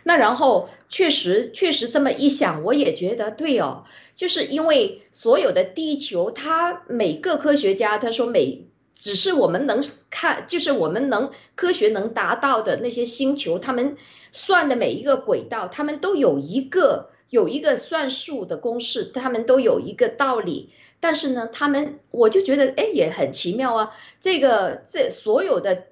[0.04, 3.84] 那然后确实确实这么一想，我也觉得对哦，
[4.14, 8.64] 就是因为所有的地球，它每个科学家他说每。
[9.00, 9.80] 只是我们能
[10.10, 13.96] 看，就是我们能科学能达到的那些星球，他们
[14.32, 20.70] 算的每一个轨道，他们都有一个有一个算术的公式，他们都有一个道理。
[21.00, 23.94] 但是呢，他们我就觉得，哎，也很奇妙啊。
[24.20, 25.84] 这个这所有的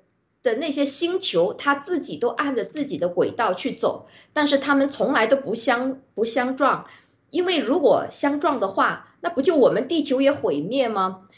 [0.43, 6.87] 的那些星球，它自己都按着自己的轨道去走，但是他们从来都不相不相撞，
[7.31, 11.29] 因为如果相撞的话，那不就我们地球也毁灭吗？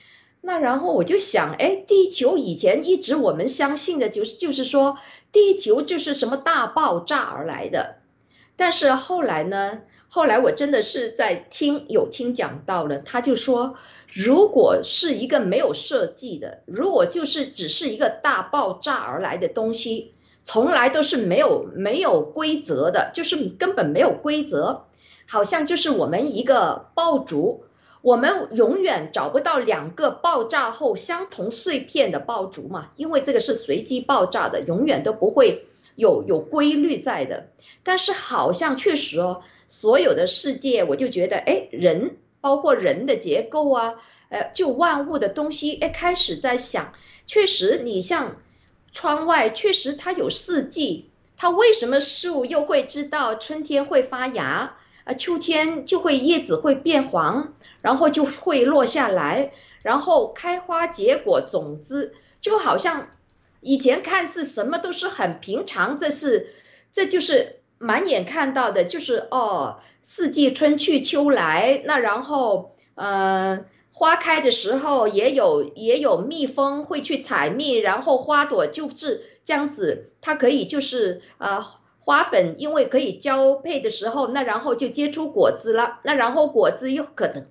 [0.40, 4.96] 那然后我就想，哎，地球以前一直我们相信的就是，就是说
[5.32, 7.97] 地球就是什么大爆炸而来的。
[8.58, 13.76] 但是后来呢，后来我真的是在听有听讲到了，他就说，
[14.12, 24.86] 如果是一个没有设计的，如果就是只是一个大爆炸而来的东西，从来都是没有没有规则的，就是根本没有规则，
[25.28, 27.64] 好像就是我们一个爆竹。
[28.00, 35.67] 我们永远找不到两个爆炸后相同碎片的爆竹嘛，因为这个是随机爆炸的，永远都不会
[35.98, 37.48] 有有规律在的。
[37.82, 43.94] 但是好像确实哦，所有的世界，我就觉得，哎，人包括人的结构啊，
[44.28, 46.92] 呃，就万物的东西，哎，开始在想，
[47.26, 48.36] 确实，你像
[48.92, 54.76] 窗外，确实它有四季，它为什么树又会知道春天会发芽？
[55.04, 63.08] 啊，秋天就会叶子会变黄，然后就会落下来，然后开花结果，种子就好像
[63.60, 66.48] 以前看似什么都是很平常，这是
[66.92, 81.74] 这就是满眼看到的，就是哦，四季春去秋来，那然后呃，花开的时候也有也有蜜蜂会去采蜜，然后花朵就是这样子，它可以就是啊。
[82.00, 87.44] 花粉因为可以交配的时候，那然后就结出果子了，那然后果子又可能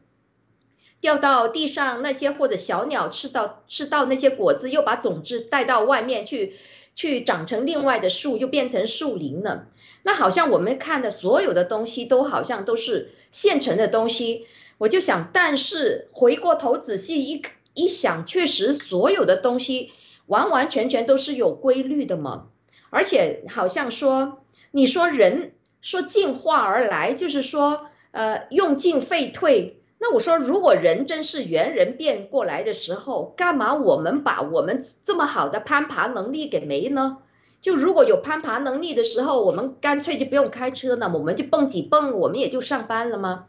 [1.00, 6.56] 掉到地上，那些或者小鸟吃到吃到那些果子，又把种子带到外面去，
[6.96, 9.68] 去长成另外的树，又变成树林了。
[10.04, 14.46] 那好像我们看的所有的东西都好像都是现成的东西，
[14.78, 17.42] 我就想，但是回过头仔细一
[17.74, 19.92] 一想，确实所有的东西
[20.26, 22.48] 完完全全都是有规律的嘛，
[22.90, 24.40] 而且好像说。
[24.72, 29.80] 你说人说进化而来，就是说，呃，用进废退。
[30.00, 37.18] 那我说，如果人真是猿人变过来的时候，干嘛我们把我们这么好的攀爬能力给没呢？
[37.62, 43.48] 就如果有攀爬能力的时候，我们干脆就不用开车呢，我们就蹦几蹦，我们也就上班了吗？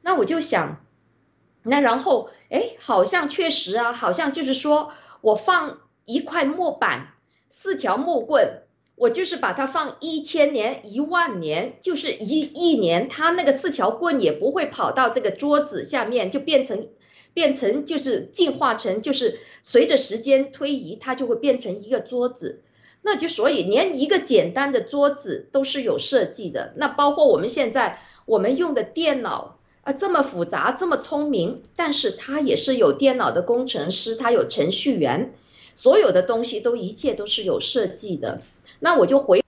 [0.00, 0.80] 那我就想，
[1.62, 7.08] 那然后，哎，好像确实啊，好像就是说我放一块木板，
[7.50, 8.62] 四条木棍。
[9.02, 16.86] 我就是把它放一千年、一万年，就是一亿年，它那个四条棍也不会跑到这个桌子下面，就变成，
[17.34, 22.62] 变成就是进化成，就是随着时间推移，它就会变成一个桌子。
[23.02, 26.72] 那就所以连一个简单的桌子都是有设计的。
[26.76, 35.34] 那包括我们现在我们用的电脑啊，这么复杂，这么聪明，但是它也是有电脑的工程师，它有程序员，
[35.74, 38.42] 所有的东西都一切都是有设计的。
[38.80, 39.44] 那我就回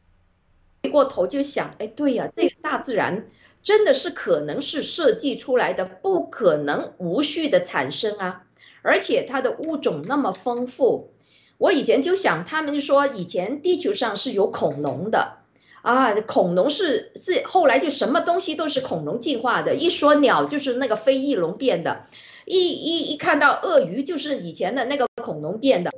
[0.82, 3.26] 回过头就想，哎，对呀，这个大自然
[3.62, 8.44] 真的是可能是设计出来的，不可能无序的产生啊！
[8.82, 11.10] 而且它的物种那么丰富，
[11.56, 15.38] 我以前就想，他们说以前地球上是有恐龙的
[15.80, 22.04] 啊，恐龙是是后来就什么东西都是恐龙进化的，一说鸟就是那个飞翼龙变的，
[22.44, 25.90] 一一一看到鳄鱼就是以前的那个恐龙变的，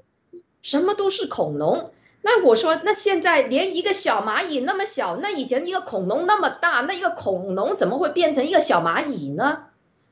[0.67, 1.93] 什么都是恐龙。
[2.23, 9.67] 那我说，那现在连一个小蚂蚁那么小，那以前一个恐龙那么大，那一个恐龙怎么会变成一个小蚂蚁呢？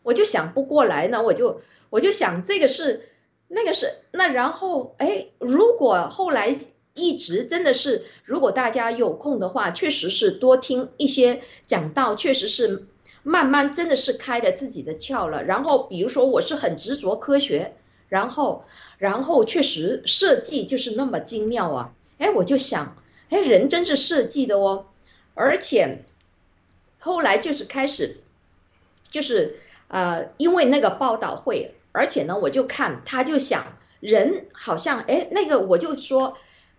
[0.05, 3.09] 我就想不过来呢，我就我就想这个是
[3.49, 6.55] 那个是那然后哎，如果后来
[6.93, 12.87] 一直真的是，如果大家有空的话，确实是多听一些讲道，确实是
[13.25, 15.43] 慢慢真的是开了自己的窍了。
[15.43, 17.75] 然后比如说我是很执着科学，
[18.09, 18.63] 然后
[19.05, 22.97] 然后确实设计就是那么精妙啊，哎，我就想，
[23.29, 24.87] 哎，人真是设计的哦，
[25.35, 26.05] 而且
[26.99, 28.17] 后来就是开始，
[29.11, 29.57] 就是
[29.89, 33.77] 呃，因为那个报道会，而且呢，我就看他就想。
[34.01, 36.37] 人好像哎，那个我就说，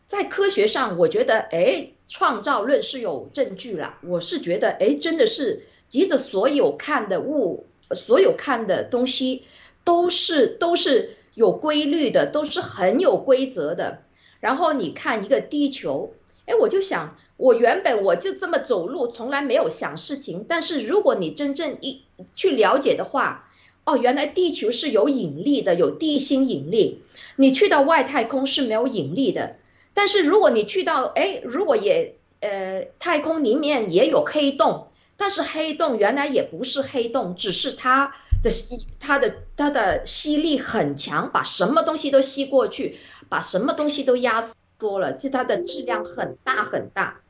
[0.07, 3.97] 在科学上，我觉得哎，创造论是有证据了。
[4.01, 7.65] 我是觉得哎，真的是，急着所有看的物，
[7.95, 9.43] 所有看的东西，
[9.83, 13.99] 都是都是有规律的，都是很有规则的。
[14.39, 16.13] 然后你看一个地球，
[16.45, 20.45] 哎，我就想，我原本我就这么走路，从来没有想事情。
[20.47, 22.03] 但是如果你真正一
[22.35, 23.49] 去了解的话，
[23.83, 27.01] 哦，原来地球是有引力的，有地心引力。
[27.35, 29.57] 你去到外太空是没有引力的，
[29.93, 34.87] 但是如果你去到，哎，如果也，呃，太空里面也有黑洞，
[35.17, 38.13] 但是黑洞原来也不是黑洞，只是它
[38.43, 42.97] 的吸，它的它的吸力很强，把什么东西都吸过去，
[43.29, 47.21] 把什么东西都压缩了，就它的质量很大很大。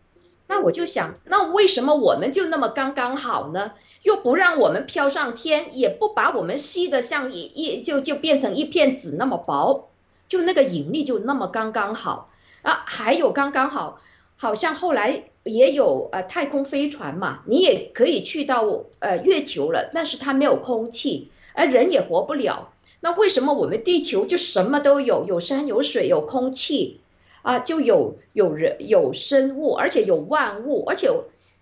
[0.48, 3.72] 那我就想，那为什么我们就那么刚刚好呢？
[4.04, 9.90] 又不让我们飘上天，也不把我们吸得像一一就就变成一片纸那么薄，
[10.28, 12.30] 就那个引力就那么刚刚好
[12.62, 12.84] 啊！
[12.86, 14.00] 还有刚刚好，
[14.38, 22.74] 好像后来也有呃太空飞船嘛，你也可以去到呃月球了，但是它没有空气，而人也活不了。
[23.00, 27.00] 那为什么我们地球就什么都有，有山有水有空气？
[27.44, 31.12] 啊，就有有人有生物，而且有万物，而且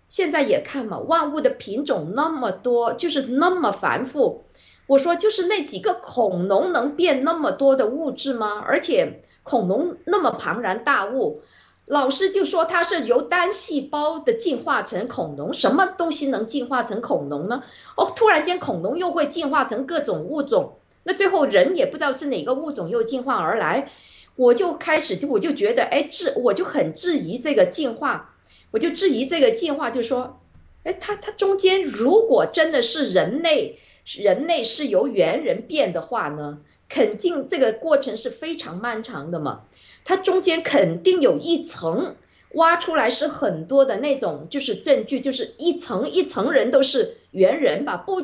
[0.08, 4.44] 现在也看嘛，万物的品种那么多，就是那么繁复。
[4.86, 8.62] 我说，就是那几个恐龙能变那么多的物质吗？
[8.66, 11.42] 而且恐龙那么庞然大物，
[11.86, 17.62] 老师就说它是由单细胞的进化成恐龙，什么东西能进化成恐龙呢？
[17.96, 23.90] 哦，突然间恐龙又会进化成各种物种，那最后人也不知道是哪个物种又进化而来。
[24.36, 28.34] 我就开始就我就觉得，哎，质我就很质疑这个进化，
[28.70, 30.40] 我就质疑这个进化，就说，
[30.82, 36.58] 哎，它它中间如果真的是人类，人类是由猿人变的话呢，
[36.94, 39.62] 肯定这个过程是非常漫长的嘛，
[40.04, 42.14] 它中间肯定有一层
[42.52, 47.96] 挖出来是很多的那种就是证据，就是一层一层人都是猿人吧？
[47.96, 48.22] 不，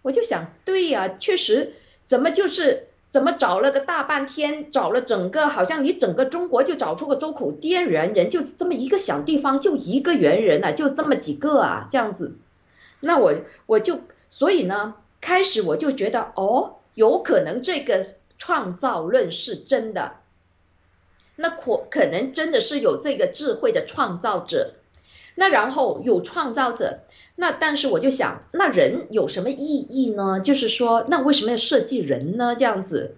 [0.00, 1.74] 我就想，对呀，确实，
[2.06, 2.86] 怎么就是。
[3.10, 12.36] 怎么找了个大半天，找了整个，好像你整个中国就找出个周口店猿人，就这么一个小地方，就一个猿人啊，就这么几个啊，这样子。
[13.00, 13.34] 那我
[13.64, 18.04] 我就所以呢，开始我就觉得哦，有可能这个
[18.38, 20.16] 创造论是真的，
[21.36, 24.74] 那可可能真的是有这个智慧的创造者，
[25.36, 27.02] 那然后有创造者。
[27.36, 30.40] 那但是我就想，那人有什么意义呢？
[30.40, 32.56] 就是说，那为什么要设计人呢？
[32.56, 33.14] 这样子，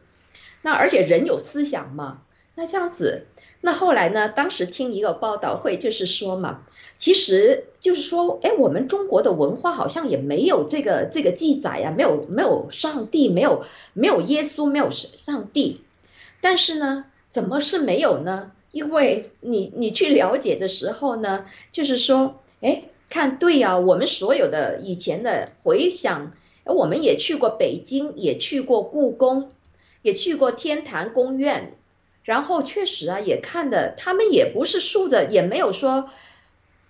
[0.61, 2.21] 那而且人有思想嘛？
[2.55, 3.25] 那这样子，
[3.61, 4.29] 那后来呢？
[4.29, 6.63] 当时听一个报道会，就是说嘛，
[6.97, 15.83] 其实就是说，哎，我们中国的文化好像也没有这个这个记载呀，没有没有上帝，没有没有耶稣，没有上帝，
[16.41, 18.53] 但是呢，怎么是没有呢？
[18.73, 22.85] 因为你你去了解的时候呢，就是说，哎。
[23.13, 26.31] 看对呀，我们所有的以前的回想，
[26.65, 29.51] 我们也去过北京，也去过故宫，
[30.03, 31.75] 也去过天坛公园，
[32.31, 36.09] 然后确实啊，也看的，他们也不是竖着，也没有说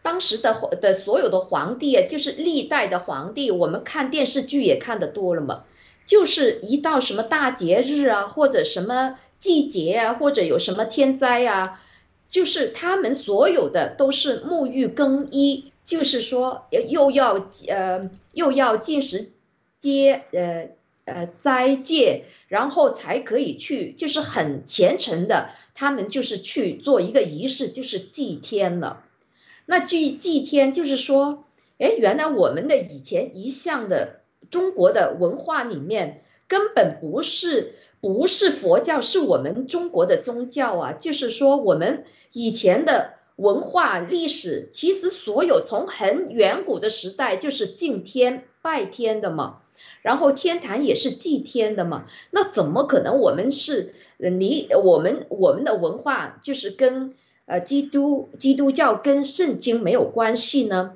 [0.03, 5.65] 当时的的所有的皇帝啊，就是历代的皇帝，我们看电视剧也看得多了嘛，
[6.05, 11.81] 就是一到什么大节日啊，或者什么季节啊，或者有什么天灾啊，
[12.29, 15.73] 就是他们所有的都是沐浴更衣。
[15.83, 19.33] 就是说，又要呃又要进食
[19.81, 20.69] 接呃
[21.15, 29.05] 呃斋戒，然后才可以去，就是很虔诚的，他们就是去做一个仪式，就是祭天了。
[29.67, 31.45] 那祭祭天就是说，
[31.79, 40.93] 哎，原来我们的以前一向的中国的文化里面，根本不是不是佛教，是我们中国的宗教啊。
[40.93, 43.15] 就是说，我们以前的。
[43.37, 49.63] 文化历史其实所有从很远古的时代就是敬天拜天的嘛，
[50.03, 57.15] 然后天坛也是祭天的嘛，那怎么可能我们是你我们我们的文化就是跟
[57.47, 60.93] 呃基督基督教跟圣经没有关系呢？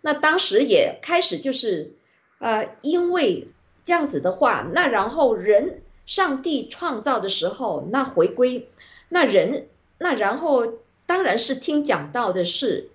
[0.00, 1.92] 那当时也开始就是
[2.38, 3.48] 呃因为
[3.84, 8.68] 这样子的话，那然后人上帝创造的时候，那回归
[9.08, 10.74] 那人那然后。
[11.08, 12.90] 当然是听讲到的是，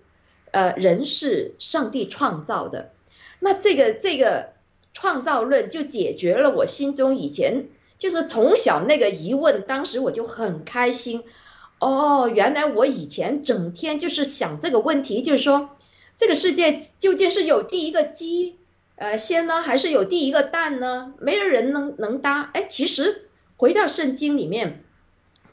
[0.52, 2.92] 呃，人是上帝创造的。
[3.40, 4.53] 那这个这个
[4.94, 7.66] 创造论就解决了我心中以前
[7.98, 11.24] 就是从小那个疑问，当时我就很开心。
[11.80, 15.72] 哦，原来我以前整天就是想这个问题，就是说
[16.16, 18.58] 这个世界究竟是有第一个鸡
[18.96, 21.14] 呃先呢，还是有第一个蛋呢？
[21.20, 22.52] 没有人能能答。
[22.54, 24.84] 哎，其实回到圣经里面，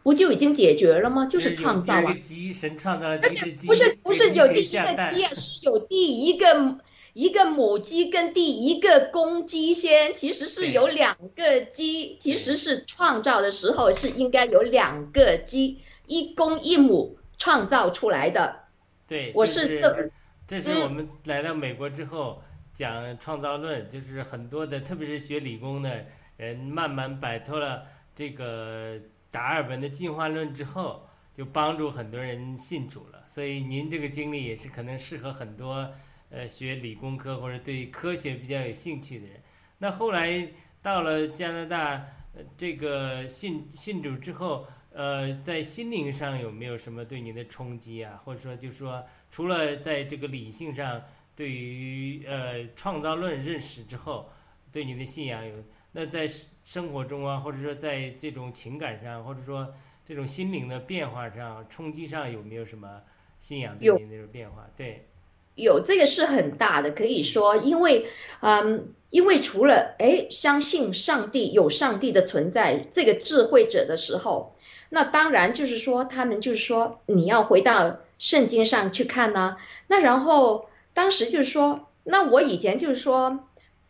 [0.02, 1.26] 不就已经解决了吗？
[1.26, 2.14] 就是创造啊。
[2.20, 3.66] 鸡，神创造了第一只鸡。
[3.66, 6.76] 不是不是有第一个鸡啊，是有第一个
[7.12, 15.78] 一个母鸡跟第一个公鸡先，其实是有两个鸡，其实是创造的时候是应该有两个鸡。
[16.06, 18.64] 一公一母创造出来的，
[19.06, 20.10] 对，我是这，
[20.44, 22.42] 这是我们来到美国之后
[22.72, 26.04] 讲创造论，就是很多的，特别是学理工的
[26.36, 28.98] 人，慢慢摆脱了这个
[29.30, 33.22] 达尔文的进化论之后，就帮助很多人信主了。
[33.24, 35.88] 所以您这个经历也是可能适合很多
[36.30, 39.42] 呃学理工科或者对科学比较有兴趣的人。
[39.78, 40.48] 那后来
[40.80, 44.66] 到了加拿大，呃这个信信主之后。
[44.92, 48.20] 呃，在心灵上有没有什么对您的冲击啊？
[48.24, 51.00] 或者说，就是说，除了在这个理性上
[51.36, 54.28] 对于呃创造论认识之后，
[54.72, 55.54] 对你的信仰有，
[55.92, 56.26] 那在
[56.64, 59.72] 生活中啊，或者说在这种情感上，或者说
[60.04, 63.00] 这种心灵的变化上冲击上有没有什么
[63.38, 64.68] 信仰对您那种变化？
[64.76, 65.06] 对，
[65.54, 68.06] 有这个是很大的，可以说，因为
[68.40, 74.54] 嗯，因为除了哎相信上帝有上帝的存在这个智慧者的时候。
[74.92, 79.56] 那当然就是说，他们就是说，你要回到圣经上去看呢。
[79.86, 83.38] 那然后当时就是说，那我以前就是说，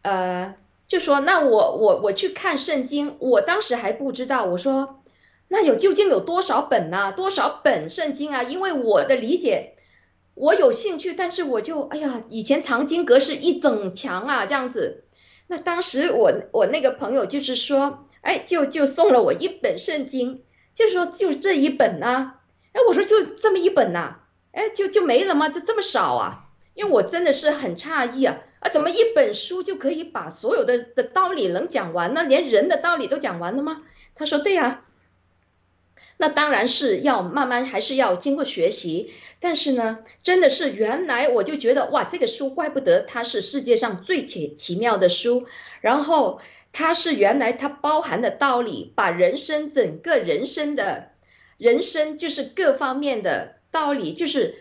[0.03, 0.55] 呃，
[0.87, 5.01] 就说那我我我去看圣经，我当时还不知道，我说
[5.49, 7.15] 那有究竟有多少本呢？
[7.17, 8.43] 多少本圣经啊？
[8.43, 9.77] 因为我的理解，
[10.35, 15.05] 我有兴趣，但是我就哎呀，以前藏经阁是一整墙啊，这样子。
[15.47, 20.43] 那当时我我那个朋友就是说，哎，就就送了我一本圣经。
[20.73, 22.35] 就是说，就这一本呢？
[22.73, 24.19] 哎，我说就这么一本呐？
[24.53, 25.49] 哎，就就没了吗？
[25.49, 26.47] 这这么少啊？
[26.75, 28.39] 因为我真的是很诧异啊！
[28.61, 32.23] 啊，怎么一本书就可以把所有的的道理能讲完呢？
[32.23, 33.83] 连人的道理都讲完了吗？
[34.15, 34.85] 他说对呀。
[36.21, 39.11] 那当然是要慢慢，还是要经过学习。
[39.41, 45.47] 但是呢，真的是原来我就觉得哇，这个书怪不得它是世界上最奇奇妙的书。
[45.81, 46.41] 然后。
[46.73, 51.11] 它是原来它包含的道理，把人生整个人生的，
[51.59, 54.55] 人生就是各方面的道理，就是，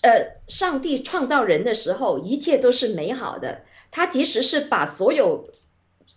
[0.00, 3.66] 呃，上帝创造人的时候，一切都是美好的。
[3.90, 5.46] 他其实是把所有，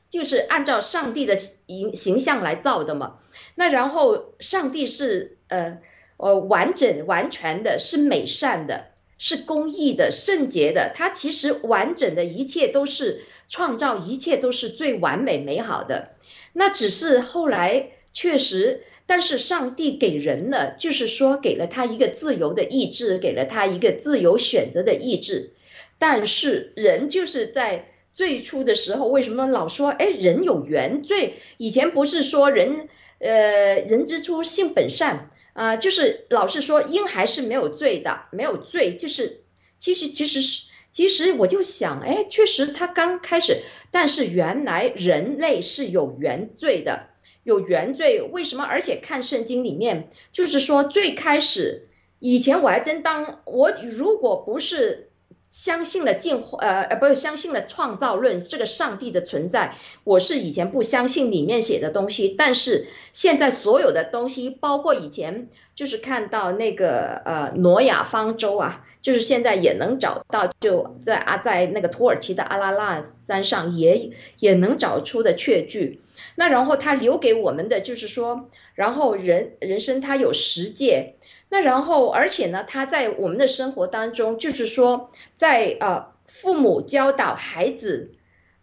[0.09, 3.19] 就是按照上帝的形形象来造的嘛。
[3.55, 5.79] 那然后上帝是呃
[6.17, 8.87] 呃完整完全的，是美善的，
[9.17, 10.91] 是公义的，圣洁的。
[10.93, 13.23] 他其实完整的一切都是。
[13.49, 16.13] 创造一切都是最完美美好的，
[16.53, 25.51] 那只是后来确实，但是上帝给人呢，就是说给了他一个自由的意志，给了他一个自由选择的意志。
[25.99, 31.35] 但是人就是在最初的时候，为什么老说哎人有原罪？
[31.57, 32.89] 以前不是说人
[33.23, 39.41] 呃人之初性本善啊，就是老是说婴孩是没有罪的，没有罪，就是
[39.79, 40.67] 其实其实是。
[40.93, 47.07] 其实我就想，哎，确实他刚开始，但是原来人类是有原罪的，
[47.41, 48.21] 有原罪。
[48.21, 48.63] 为什么？
[48.63, 51.87] 而且看圣经里面，就是说最开始
[52.19, 55.09] 以前我还真当我如果不是。
[55.53, 59.75] 相信了进化，呃呃，不是相信了创造论这个上帝的存在。
[60.03, 76.01] 我是以前不相信里面写的东西，但是现在所有的东西，包括以前就是看到那个呃挪亚方舟啊，就是现在也能找到，就在啊在那个土耳其的阿拉腊山上也也能找出的确据。
[76.35, 81.13] 那然后他留给我们的就是说，然后人人生他有十诫。
[81.53, 88.15] 那然后，而且呢，他在我们的生活当中，就是说，在呃，父母教导孩子，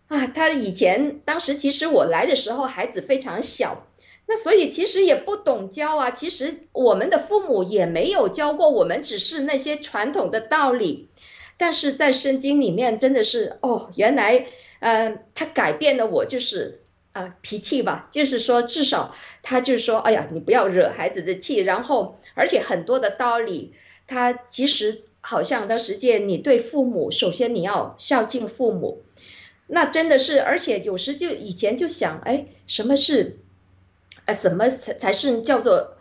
[0.09, 3.87] 啊，他以前当时其实我来的时候，孩子非常小，
[4.27, 6.11] 那所以其实也不懂教啊。
[6.11, 11.11] 其实我们的父母也没有教过我们，只是那些传统的道理。
[11.57, 14.47] 但是在圣经里面，真的是哦，原来，
[14.81, 16.80] 嗯，他改变了我，就是。
[17.13, 21.57] 啊，脾气吧，就是说，至少他就是说，哎呀，你不要惹孩子的气。
[21.57, 23.75] 然后，而且很多的道理，
[24.07, 29.03] 他其实好像的时间，你对父母，首先你要孝敬父母，
[29.67, 33.39] 那真的是，而且有时就以前就想，哎，什么是，
[34.27, 35.97] 呃，什么才才是叫做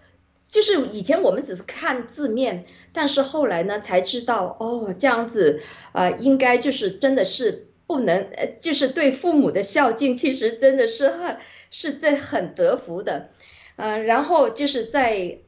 [0.47, 5.61] 就是以前我们只是看字面，但是后来呢才知道，哦，这样子，
[5.93, 11.37] 呃，应该就是真的是不能，呃，就是对父母的孝敬，其实真的是很
[11.71, 13.31] 是在很得福的，
[13.77, 15.39] 呃，然后就是在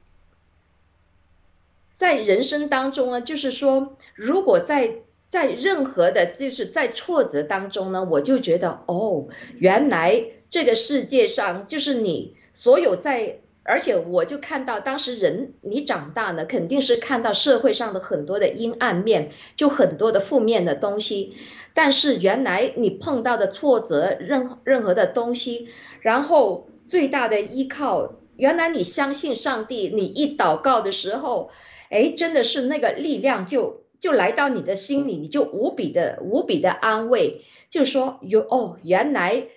[1.97, 4.95] 在人生当中呢，就是说，如果在
[5.29, 9.27] 在任何的，就是在挫折当中呢，我就觉得，哦，
[9.59, 13.37] 原来这个世界上就是你所有在。
[13.63, 21.37] 而且我就看到，当时人你长大了，肯定是看到社会上的很多的阴暗面，就很多的负面的东西。
[21.74, 25.67] 但是原来你碰到的挫折，任任何的东西，
[26.01, 31.51] 然后最大的依靠，原来你相信上帝，你一祷告的时候，
[31.89, 39.47] 哎，真的是那个力量就就来到你的心里，你就无比的无比的安慰，就说有哦，原来。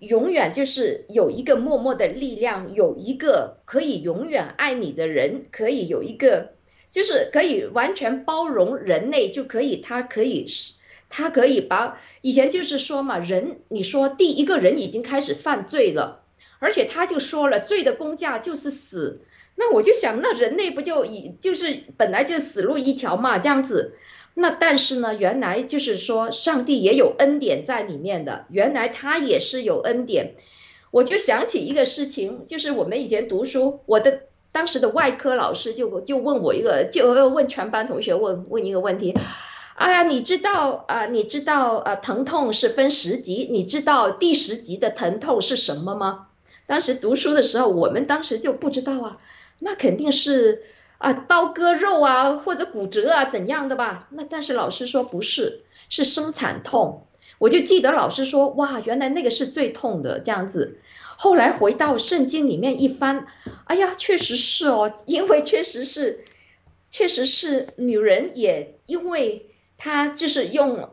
[0.00, 6.52] 永远就是有一个默默的力量，有一个可以永远爱你的人，可以有一个，
[6.90, 10.78] 就是可以完全包容人类，就可以，他可以是，
[11.16, 16.22] 他可以把以前就是说嘛，人你说第一个人已经开始犯罪了，
[16.58, 19.20] 而且他就说了，罪的公价就是死，
[19.54, 23.94] 那我就想，那人类不就以就是本来就死路一条嘛，这样子。
[24.34, 28.46] 那但是呢，原来就是说，上帝也有恩典在里面的。
[28.50, 30.34] 原来他也是有恩典。
[30.90, 39.14] 我就想起一个事情，就是我们以前读书，我的当时的外科老师就就问我一个，就问全班同学问问一个问题。
[39.74, 41.06] 哎呀，你知道啊？
[41.06, 41.96] 你知道啊？
[41.96, 46.28] 疼痛是分十级，你知道第十级的疼痛是什么吗？
[46.66, 49.18] 当时读书的时候，我们当时就不知道啊。
[49.58, 50.62] 那肯定是。
[50.98, 54.08] 啊，刀割肉啊，或者骨折啊，怎样的吧？
[54.10, 55.60] 那但是老师说不是，
[55.90, 57.06] 是生产痛。
[57.38, 60.78] 我就记得老师说，哇，原来那个是最痛的这样子。
[61.18, 63.26] 后来回到圣经里面一翻，
[63.64, 66.24] 哎呀，确实是哦，因为确实是，
[66.90, 69.50] 确实是女人也因为
[69.84, 70.88] 他就是用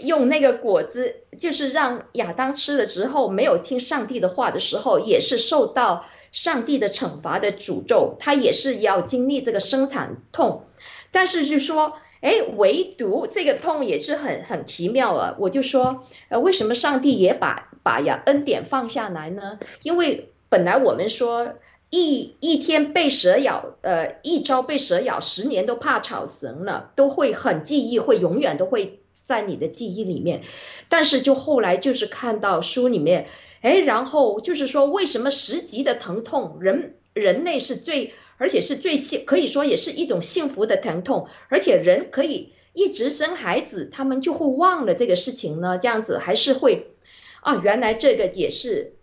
[0.00, 6.06] 用那个果子，就是让亚当吃了之后没有听上帝的话的时候，也是受到。
[6.32, 10.62] 上帝的惩罚的诅咒，他也是要经历这个生产痛，
[11.10, 15.34] 但是是说，哎，唯独这个痛也是很很奇妙啊！
[15.40, 19.58] 我就说，呃，为什么上帝也把把呀恩典放下来呢？
[19.82, 21.54] 因为本来我们说
[21.90, 30.42] 一一天被蛇咬，呃，一朝被蛇咬，十年都怕草绳了，都会很记忆，会永远都会在你的记忆里面。
[30.88, 33.26] 但是就后来就是看到书里面。
[33.62, 45.76] 哎，然后就是说，为什么十级的疼痛，人人类是最，而且是最幸，可以说也是一种幸福的疼痛，而且人可以一直生孩子，他们就会忘了这个事情呢？
[45.76, 46.86] 这样子还是会，
[47.42, 48.94] 啊，原来这个也是，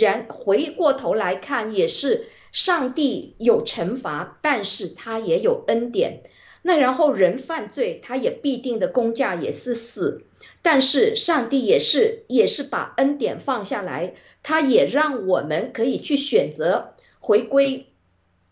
[0.00, 2.24] 然回过头来看，也是
[2.56, 6.22] 上帝有惩罚，但是他也有恩典。
[6.62, 10.22] 那然后人犯罪，他也必定的公价也是死。
[10.62, 17.88] 但是上帝也是也是把恩典放下来，他也让我们可以去选择回归，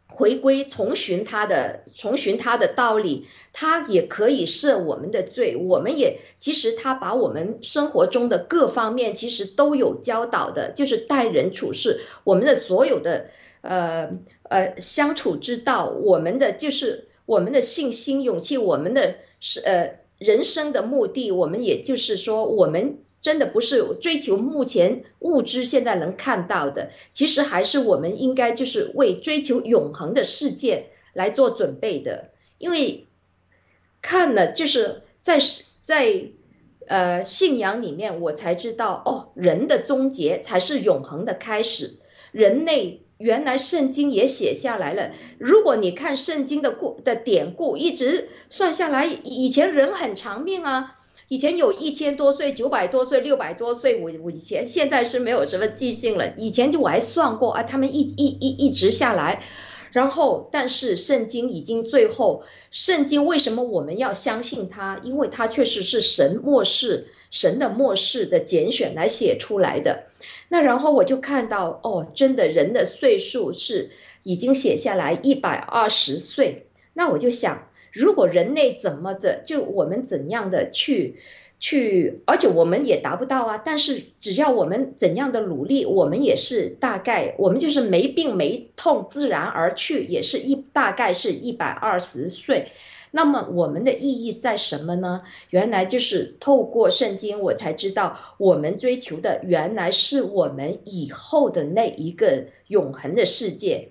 [0.07, 5.57] 回归重寻他的重寻他的道理，他也可以赦我们的罪。
[5.57, 13.31] 我们也其实他把我们生活中的各方面其实都有教导的，就是待人处事，我们的所有的
[13.65, 14.11] 呃
[14.45, 20.05] 呃相处之道，我们的就是我们的信心勇气，我们的是呃。
[20.17, 32.31] 人生的目的，我们也就是说，我们真的不是追求目前物质现在能看到的，其实还是我们应该就是为追求永恒的世界来做准备的。
[32.59, 33.09] 因为
[34.01, 35.41] 看了就是在
[35.83, 36.27] 在
[36.87, 41.95] 呃信仰里面，我才知道哦，人的终结才是永恒的开始，
[42.31, 43.01] 人类。
[43.25, 45.13] 原来圣经也写下来了。
[45.39, 50.99] 如果你看圣经的故的典故，一直算下来，以前人很长命啊，
[51.29, 53.99] 以前有一千多岁、九百多岁、六百多岁。
[53.99, 56.35] 我我以前现在是没有什么记性了。
[56.37, 59.43] 以前就我还算过啊，他们一一一一直下来，
[59.93, 65.01] 然后但是圣经已经最后，圣经为什么我们要相信它？
[65.03, 70.09] 因为它确实是神末世、神的末世的拣选来写出来的。
[70.49, 73.91] 那然后我就看到哦，真的人的岁数是
[74.23, 76.67] 已经写下来一百二十岁。
[76.93, 81.17] 那我就想，如果人类怎么的，就我们怎样的去
[81.59, 83.63] 去，而且我们也达不到啊。
[83.65, 92.69] 但是只要我们怎样的努力，我们也是大概，我们就是没病没痛，自然而去，也是一大概是一百二十岁。
[93.17, 95.23] 那么我们的意义在什么呢？
[95.51, 103.91] 原来就是透过圣经，我才知道我们追求的原来是我们以后的那一个永恒的世界。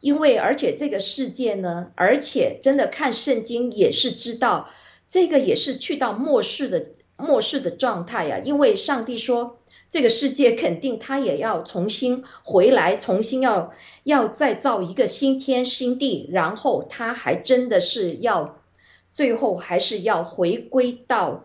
[0.00, 4.68] 因为而且这个世界呢，而且真的看圣经也是知道，
[5.08, 8.38] 这个也是去到末世的末世的状态呀。
[8.44, 9.58] 因为上帝说，
[9.90, 13.72] 这个世界肯定他也要重新回来，重新要
[14.04, 18.58] 要再造一个新天新地，然后他还真的是要
[19.10, 21.44] 最后还是要回归到。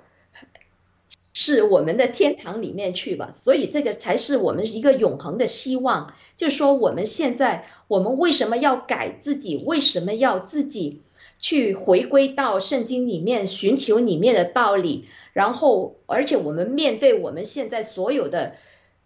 [1.36, 6.14] 是我们的天堂里面去吧，所以这个才是我们一个永恒的希望。
[6.38, 9.58] 就说我们现在，我们为什么要改自己？
[9.66, 11.02] 为什么要自己
[11.44, 15.06] 去回归到圣经里面，寻求里面的道理？
[15.34, 18.56] 然后，而且我们面对我们现在所有的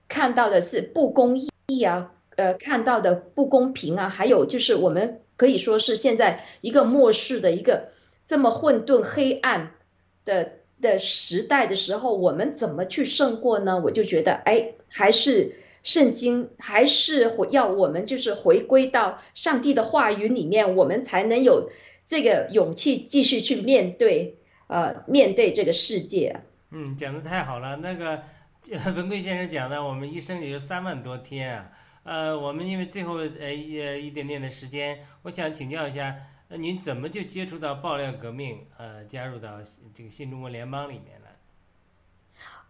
[0.07, 7.89] 看到的是不公义啊，呃，看到的不公平啊，还有就是我们可以说是现在一个末世的一个
[8.25, 9.71] 这么混沌黑暗
[10.23, 10.53] 的。
[10.79, 13.81] 的时代的时候，我们怎么去胜过呢？
[13.83, 21.71] 我就觉得，哎，还是圣经，还是回要我们就是回归到上帝的话语里面，我们才能有
[22.08, 26.41] 这个勇气继续去面对，呃，面对这个世界。
[26.72, 27.76] 嗯，讲的太好了。
[27.76, 28.24] 那个
[28.95, 31.72] 文贵先生讲的，我们一生也就三万多天啊。
[32.03, 36.16] 呃，我们因为最后呃一一点点的时间，我想请教一下。
[36.49, 38.60] 呃您怎么就接触到爆料革命？
[38.78, 39.62] 呃，加入到
[39.93, 41.28] 这个新中国联邦里面了？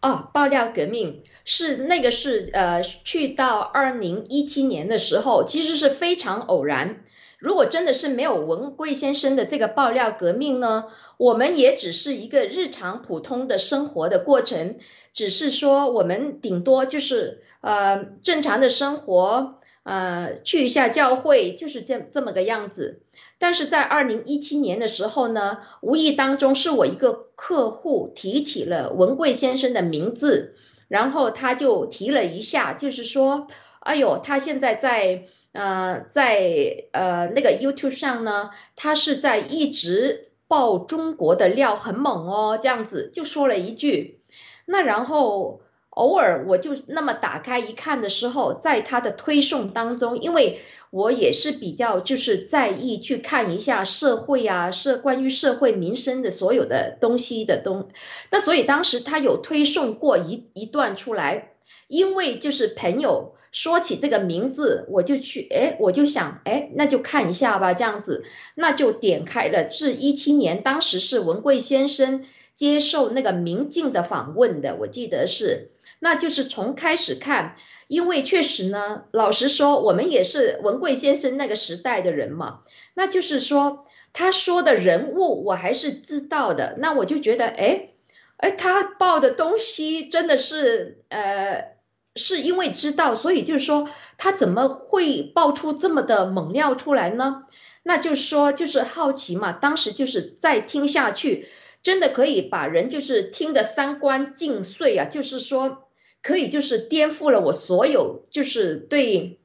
[0.02, 7.04] 哦，爆料革命是那个是呃，去到二零一七年的时候，其实是非常偶然。
[7.38, 10.86] 如果真的是没有文贵先生的这个爆料革命呢，
[11.18, 14.78] 我们也只是一个日常普通的生活的过程，
[15.14, 19.56] 只是说我们顶多就是呃正常的生活。
[19.84, 23.04] 呃，去一下教会就是这这么个样子。
[23.38, 30.56] 但是在二零一七年的时候呢，无意当中是我一个客户提起了文贵先生的名字，
[30.90, 33.48] 然后他就提了一下，就是说，
[33.88, 35.24] 哎呦，他现在在
[35.54, 44.20] 呃在呃那个 YouTube 上呢，他是在一直爆中国的料很猛哦，这样子就说了一句，
[44.66, 45.62] 那然后。
[45.98, 50.62] 偶尔我就那么打开一看的时候，在他的推送当中，因为
[50.92, 57.90] 我也是比较就是在意去看一下社会啊，社关于社会民生的所有的东西的东，
[58.30, 61.54] 那所以当时他有推送过一一段出来，
[61.88, 75.72] 因为就是朋友说起这个名字，我就去哎，我就想哎，那就看一下吧，这样子，那就点开了，是一七年，当时是文贵先生接受那个明镜的访问的，我记得是。
[75.98, 77.56] 那就是从开始看，
[77.88, 82.60] 因为确实呢，老实说，我们也是文贵先生那个时代的人嘛。
[82.94, 86.76] 那就是说，他说的人物我还是知道的。
[86.78, 87.90] 那我就觉得，哎，
[88.38, 91.77] 哎，他报的东西真的是，呃，
[92.18, 97.46] 是因为知道，所以就是说，他怎么会爆出这么的猛料出来呢？
[97.84, 99.52] 那就是说，就是好奇嘛。
[99.52, 101.48] 当时就是再听下去，
[101.84, 105.06] 真的可以把人就是听得三观尽碎啊。
[105.06, 105.84] 就是说。
[106.24, 109.40] 可以就是颠覆了我所有就是对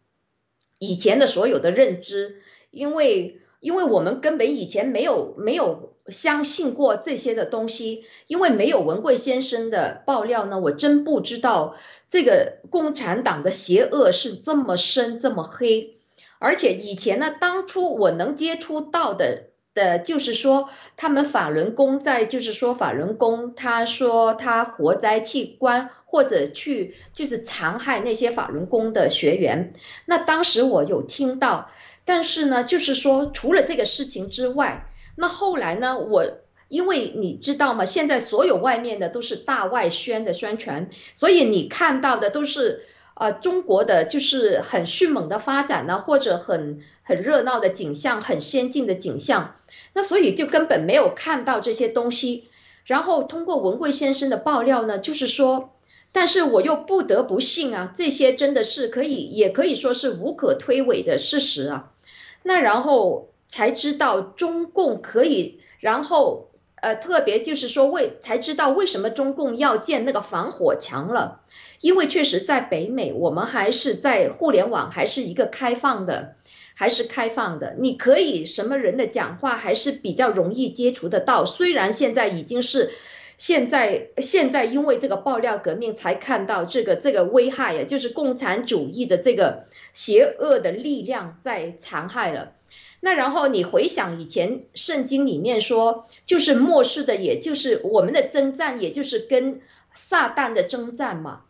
[0.80, 2.40] 以前的所有的认知，
[2.72, 11.76] 因为因为我们根本以前没有没有相信过这些的东西，因为没有文贵先生的爆料呢，我真不知道
[12.08, 15.96] 这个共产党的邪恶是这么深这么黑，
[16.38, 19.44] 而且以前呢，当初我能接触到的。
[19.74, 29.72] 的就是说，他们法轮功在，就是说法轮功，他说他活摘器官或者去就是残害那些法轮功的学员。
[30.04, 31.70] 那当时我有听到，
[32.04, 36.38] 但是呢，就是说除了这个事情之外，那后来呢，我
[36.68, 37.84] 因为你知道吗？
[37.84, 42.84] 现在所有外面的都是大外宣的宣传，所以你看到的都是。
[43.14, 49.54] 呃，中国的就是很迅猛的发展呢，或者很很热闹的景象，很先进的景象，
[49.92, 52.48] 那所以就根本没有看到这些东西。
[52.86, 55.74] 然后通过文贵先生的爆料呢，就是说，
[56.10, 61.92] 但是我又不得不信啊，这些真的是可以，也可以说是无可推诿的事实啊。
[62.42, 66.48] 那然后才知道中共可以，然后
[66.80, 71.42] 呃，特别就是说为才知道为什么中共要建那个防火墙了。
[71.82, 76.36] 因为确实，在北美，我们还是在互联网还是一个开放的，
[76.74, 77.76] 还是开放的。
[77.78, 81.44] 你可以什么人的讲话还是比较容易接触得到。
[81.44, 82.90] 虽然现在已经是，
[83.36, 92.52] 现在现在因为这个爆料革命才看到这个这个危害呀，就是共产主义的这个邪恶的力量在残害了。
[93.04, 99.60] 那然后你回想以前圣经里面说，就是末世的，也就是我们的征战，也就是跟
[99.92, 101.42] 撒旦的征战嘛。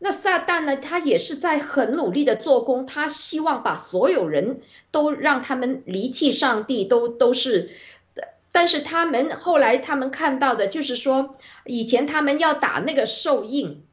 [0.00, 7.70] 那撒旦呢，他也是在很努力的做工，他希望把所有人都让他们离弃上帝，都都是。
[8.50, 13.84] 但是他们后来他们看到的就是说，以前他们要打那个兽印。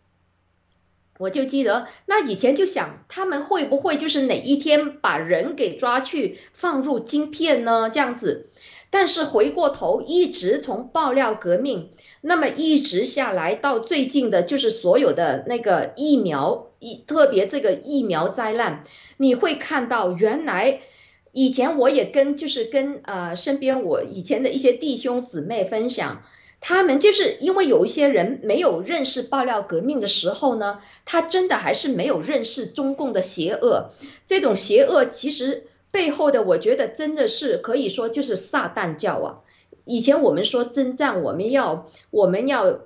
[1.17, 7.89] 我就记得，那以前就想他们会不会就是哪一天把人给抓去放入晶片呢？
[7.89, 8.49] 这样子，
[8.89, 11.89] 但是回过头一直从爆料革命，
[12.19, 18.83] 那么一直下来到最近的，就是所有的那个疫苗，一特别这个疫苗灾难，
[19.15, 20.81] 你会看到原来
[21.31, 26.23] 以前我也跟就是跟呃身边我以前的一些弟兄姊妹分享。
[26.67, 33.91] 他们就是因为有一些人没有认识爆料革命的时候呢，他真的还是没有认识中共的邪恶。
[34.25, 39.45] 这种邪恶其实背后的，我觉得真的是可以说就是撒旦教啊。
[39.83, 42.79] 以前我们说征战，我们要我们要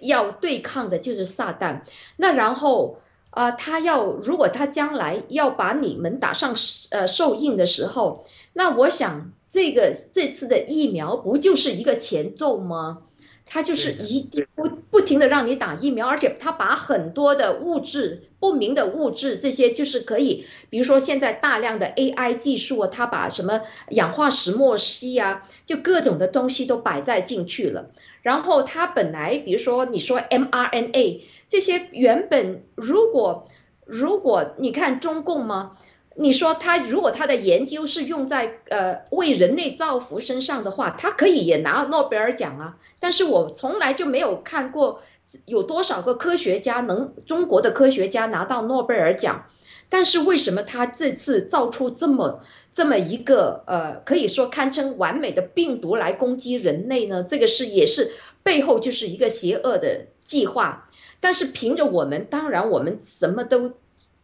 [0.00, 1.82] 要对抗的就是撒旦。
[2.16, 2.98] 那然后
[3.28, 6.56] 啊，他要如果他将来要把你们打上
[6.88, 8.24] 呃受印的时候，
[8.54, 13.02] 那我想这个这次的疫苗不就是一个前奏吗？
[13.48, 27.90] 他就是一定不不停的让你打疫苗，而且他把很多的物质不明的物质，这些就是可以，比如说现在大量的 AI 技术啊，他把什么氧化石墨烯啊，就各种的东西都摆在进去了。
[28.22, 33.46] 然后他本来，比如说你说 mRNA 这些原本如果
[33.86, 35.76] 如果你看中共吗？
[36.20, 42.76] 你说他如果他的研究是用在呃为人类造福身上的话，他可以也拿诺贝尔奖啊。
[42.98, 45.00] 但是我从来就没有看过
[45.46, 49.44] 有多少个科学家能中国的科学家拿到诺贝尔奖。
[49.88, 52.40] 但是为什么他这次造出这么
[52.72, 57.22] 这么一个呃可以说堪称完美的病毒来攻击人类呢？
[57.22, 58.10] 这个是也是
[58.42, 60.90] 背后就是一个邪恶的计划。
[61.20, 63.74] 但是凭着我们，当然我们什么都。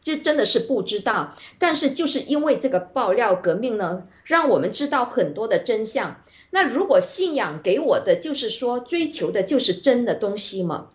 [0.04, 6.20] 这真的是不知道，但是就是因为这个爆料革命呢，让我们知道很多的真相。
[6.50, 10.90] 那如果信仰给我的就是说追求的就是真的东西嘛？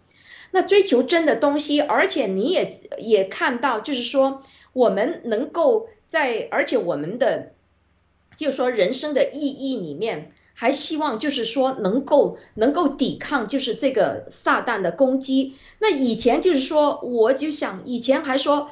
[0.52, 4.44] 那追求真的东西，而且你也也看到，就是说
[4.74, 7.54] 我们能够在，而且我们的
[8.38, 15.56] 就是说人生的意义里面，还希望就是说能够能够抵抗就是这个撒旦的攻击。
[15.80, 18.70] 那以前就是说，我就想以前还说。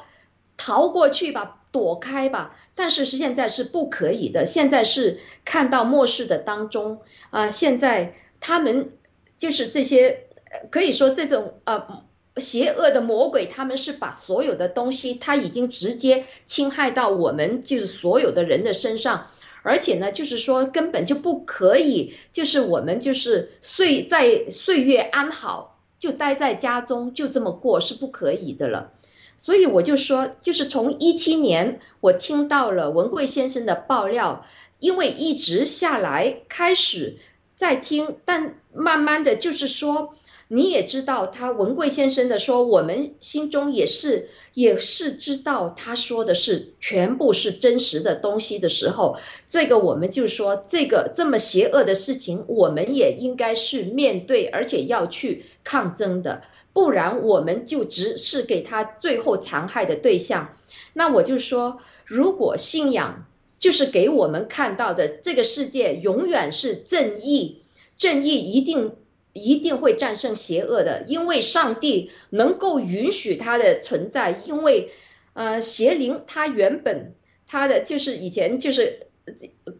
[0.58, 4.44] 逃过去吧，躲开吧，但是现在是不可以的。
[4.44, 7.00] 现在是看到末世的当中
[7.30, 8.90] 啊，现在他们
[9.38, 10.24] 就是这些，
[10.70, 12.02] 可以说这种呃
[12.36, 19.28] 邪恶的魔鬼，他们是把所有的东西，他已经直接侵害到我们就是所有的人的身上，
[19.62, 28.92] 而且呢，就是说根本就不可以，就是我们就是岁在岁月安好，就待在家中就这么过是不可以的了。
[29.38, 34.44] 所以我就说，就是从一七年我听到了文贵先生的爆料，
[34.80, 37.16] 因为一直下来开始
[37.54, 40.12] 在听，但慢慢的就是说，
[40.48, 56.42] 你也知道他文贵先生的说，我们心中也是也是知道他说的是全部是真实的东西的时候，这个我们就说这个这么邪恶的事情，我们也应该是面对，而且要去抗争的。
[56.78, 60.54] 不然我们就只是给他最后残害的对象。
[60.92, 63.26] 那我就说，如果信仰
[63.58, 67.62] 就是给我们看到的这个世界永远是正义，
[67.96, 68.92] 正义一定
[69.32, 74.92] 一定会战胜邪恶的，因为上帝能够允许它的存在，因为
[75.32, 77.14] 呃邪灵它原本
[77.48, 79.07] 它的就是以前就是。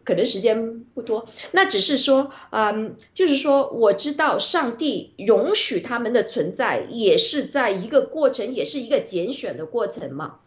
[0.03, 10.39] 可能时间不多，那只是说，嗯，就是说，我知道上帝容许他们的存在，也是在一个过程，也是一个拣选的过程嘛。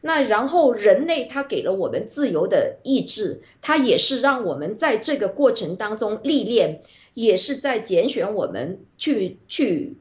[0.00, 6.80] 那然后人类他给了我们自由的意志，他也是让我们在这个过程当中历练，
[7.14, 9.96] 也是在拣选我们去去。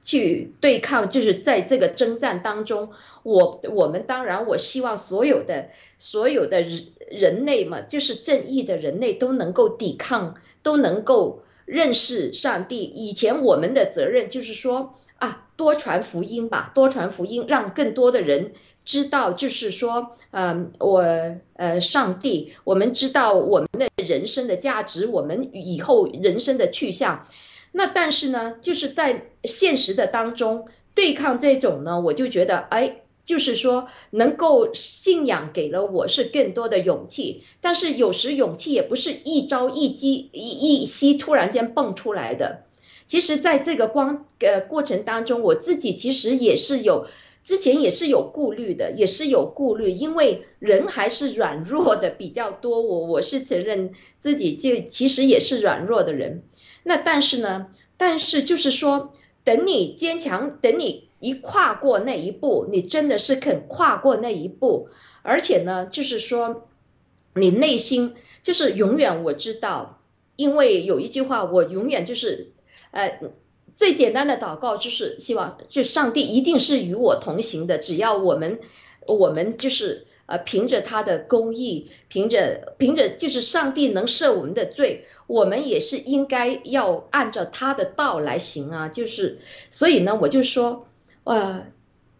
[0.00, 2.92] 去对抗，就是在这个征战当中，
[3.24, 5.68] 我我们当然，我希望所有的
[5.98, 6.64] 所有的
[7.10, 12.84] 人类嘛，就是正义的人类都能够抵抗，都能够认识上帝。
[12.84, 18.52] 以前我们的责任就是说啊，多传福音吧，多传福音，让更多的人
[18.84, 21.02] 知道，就是说，嗯，我
[21.54, 27.26] 呃，上帝，我们知道我们的人生的价值，我们以后人生的去向。
[27.72, 42.62] 那但是呢，就是在现实的当中对抗这种呢，我就觉得，哎，就是说能够信仰给了我是更多的勇气，但是有时勇气也不是一朝一夕一一夕突然间蹦出来的。
[43.06, 47.06] 其实，在这个光呃过程当中，我自己其实也是有
[47.42, 52.80] 之前也是有顾虑的，也是有顾虑，因为人还是软弱的比较多。
[52.80, 56.44] 我我是承认自己就其实也是软弱的人。
[56.82, 57.66] 那但是呢，
[57.98, 59.12] 但是就是说，
[59.44, 64.88] 等你坚强，等你一跨过那一步，你真的是肯跨过那一步，
[65.22, 66.68] 而且呢，就是说，
[67.34, 70.00] 你内心就是永远我知道，
[70.36, 72.52] 因为有一句话，我永远就是，
[72.90, 73.20] 呃。
[73.76, 77.78] 最简单的祷告就是希望，就上帝一定是与我同行的。
[77.78, 78.58] 只要我们，
[79.06, 88.88] 我们就是呃，凭着他的公义，凭着凭着就是上帝能赦我们的罪，我们也是应该要按照他的道来行啊。
[88.88, 89.38] 就是
[89.70, 90.87] 所以呢，我就说，
[91.28, 91.66] 呃，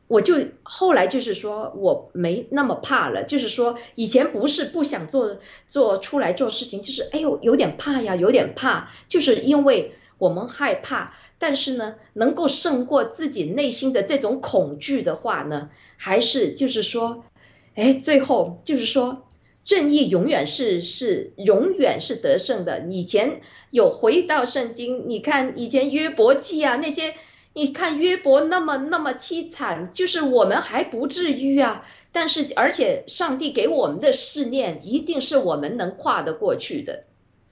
[0.06, 3.24] 我就后来就是说我没那么怕了。
[3.24, 11.14] 就是说以前不是不想做做出来做事情，就是哎呦有点怕呀，有点怕，就是因为我们害怕。
[11.40, 17.24] 但是呢，能够胜过自己内心的这种恐惧的话呢，还是就是说，
[17.76, 19.24] 哎，最后就是说，
[19.64, 22.80] 正义永远是是永远是得胜的。
[22.88, 23.40] 以前
[23.70, 27.14] 有回到圣经，你看以前约伯记啊那些，
[27.55, 31.84] 你看约伯那么那么凄惨，就是我们还不至于啊。
[32.12, 37.05] 但是而且上帝给我们的试炼，一定是我们能跨得过去的。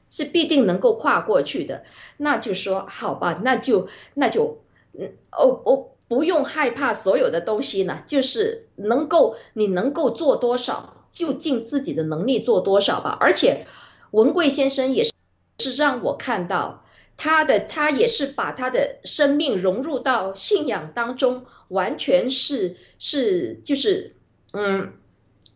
[0.09, 1.82] 是必定能够跨过去的，
[2.16, 4.62] 那就说好吧，那就那就
[4.97, 13.16] 嗯哦哦，不用害怕所有的东西呢，就是能够你能够做多少，就尽自己的能力做多少吧。
[13.20, 13.66] 而且
[14.12, 15.12] 文贵先生也是
[15.59, 16.84] 是让我看到
[17.17, 24.14] 他的，他也是把他的生命融入到信仰当中，完全是是就是
[24.53, 24.93] 嗯。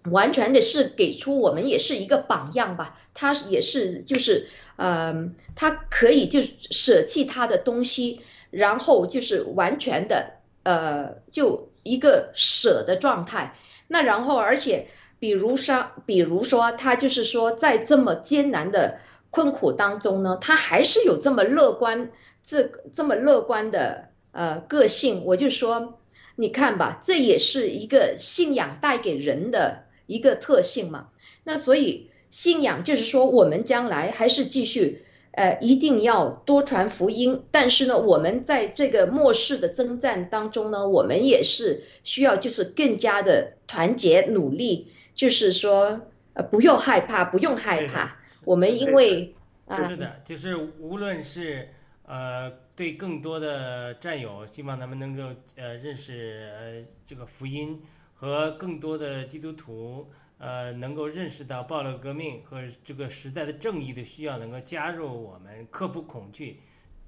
[0.05, 4.47] 完全的是给出我们也是一个榜样吧，他也是就是，
[4.77, 13.55] 呃，他可以就舍弃他的东西，然后就是完全的，呃，就一个舍的状态。
[13.89, 14.87] 那然后而且，
[15.19, 19.01] 比如说，比如说他就是说，在这么艰难的
[19.31, 22.11] 困苦当中呢，他还是有这么乐观，
[22.45, 25.24] 这这么乐观的呃个性。
[25.24, 25.99] 我就说，
[26.37, 29.85] 你看吧，这也是一个信仰带给人的。
[30.11, 31.11] 一个特性嘛，
[31.45, 37.45] 那所以信仰就是说，我们将来还是继续，呃，一定要多传福音。
[37.53, 46.01] 但是呢，我们在这个末世的征战当中呢，我们也是需要就是更加的团结努力，就是说，
[46.33, 48.16] 呃，不用害怕，不用害怕。
[48.45, 49.34] 我们因为
[49.66, 51.68] 啊，是的，就是无论是
[52.05, 55.22] 呃，对更多的战友，希望他们能够
[55.57, 57.82] 呃认识呃这个福音。
[58.20, 66.61] 和更多的基督徒，呃，能够认识到暴乱革命和这个时代的正义的需要，能够加入我们，克服恐惧，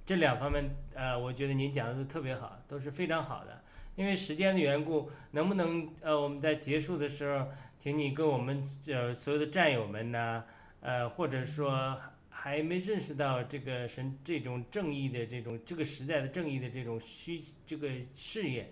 [0.07, 3.61] 这两方面，呃，我觉得您讲的都特别好，都是非常好的。
[3.95, 7.47] 因为时间的缘故，能不能，呃，我们在结束的时候，
[7.79, 10.43] 请你跟我们，呃，所有的战友们呢，
[10.83, 11.97] 呃，或者说
[12.29, 18.71] 还没认识到这个神这种正义的这种这个时代的正义的这种需这个事业。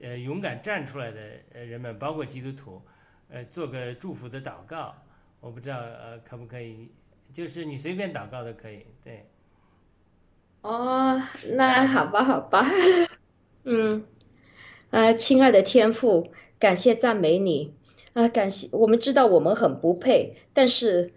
[0.00, 1.20] 呃，勇敢站出来的
[1.54, 2.82] 呃人们，包括基督徒，
[3.28, 4.92] 呃，做个祝福的祷告，
[5.38, 6.90] 我不知道呃可不可以，
[7.32, 9.24] 就是你随便祷告都可以，对。
[10.62, 11.22] 哦，
[11.54, 12.66] 那好吧，好吧，
[13.62, 14.04] 嗯，
[14.90, 17.74] 呃，亲爱的天父，感谢赞美你，
[18.12, 21.12] 啊，感谢我们知道我们很不配，但是，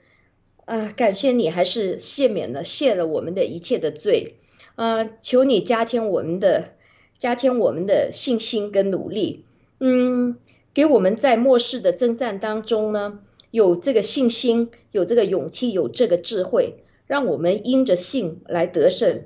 [0.65, 4.35] 啊，感谢你还是赦免了，卸了我们的一切的罪，
[4.75, 6.75] 啊，求你加添我们的。
[7.17, 9.45] 加添我们的信心跟努力，
[9.79, 10.35] 嗯，
[10.73, 13.19] 给我们在末世的征战当中呢，
[13.51, 19.23] 有这个信心，有这个勇气，有这个智慧，让我们因着信来得胜，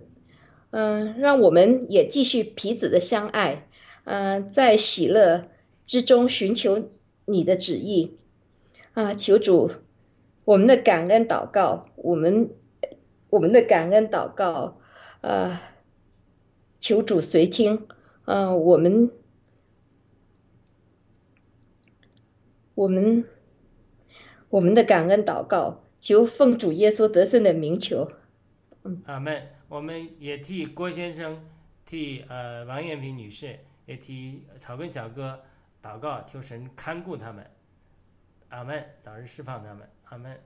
[0.69, 3.67] 嗯，让我们也继续彼此的相爱，
[4.03, 5.47] 嗯，在喜乐
[5.87, 6.91] 之中寻求
[7.25, 8.11] 你的旨意，
[8.93, 9.71] 啊，求主，
[10.49, 12.49] 我们的感恩祷告，我们
[13.29, 14.79] 我们的感恩祷告，
[15.21, 15.61] 啊。
[16.79, 17.87] 求主随听，
[18.25, 19.11] 嗯，我们，
[22.73, 23.25] 我们，
[24.49, 28.11] 我们的感恩祷告，求奉主耶稣得胜的名求，
[29.05, 29.49] 阿门。
[29.67, 31.45] 我们也替郭先生，
[31.85, 35.41] 替呃王艳萍女士，也替草根小哥
[35.83, 37.45] 祷告，求神看顾他们，
[38.47, 40.39] 阿门，早日释放他们，阿门。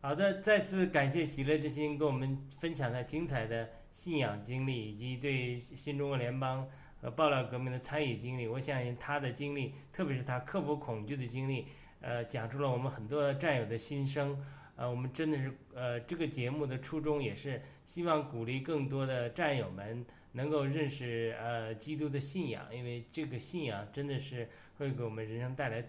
[0.00, 6.68] 好的，再次感谢喜乐之心跟我们分享的精彩的信仰经历，以及对新中国联邦
[7.00, 8.46] 和暴乱革命的参与经历。
[8.46, 11.66] 我相信他的经历，特别是他克服恐惧的经历，
[12.00, 14.44] 呃，讲出了我们很多战友的心声。
[14.76, 25.84] 呃，我们真的是，呃，这个节目的初衷也是希望鼓励更多的战友们，能够认识呃基督的信仰，因为这个信仰真的是会给我们人生带来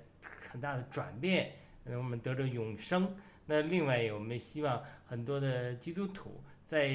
[0.51, 1.51] 很大的转变，
[1.97, 3.15] 我们得着永生。
[3.45, 6.91] 那另外，我们希望很多的基督徒在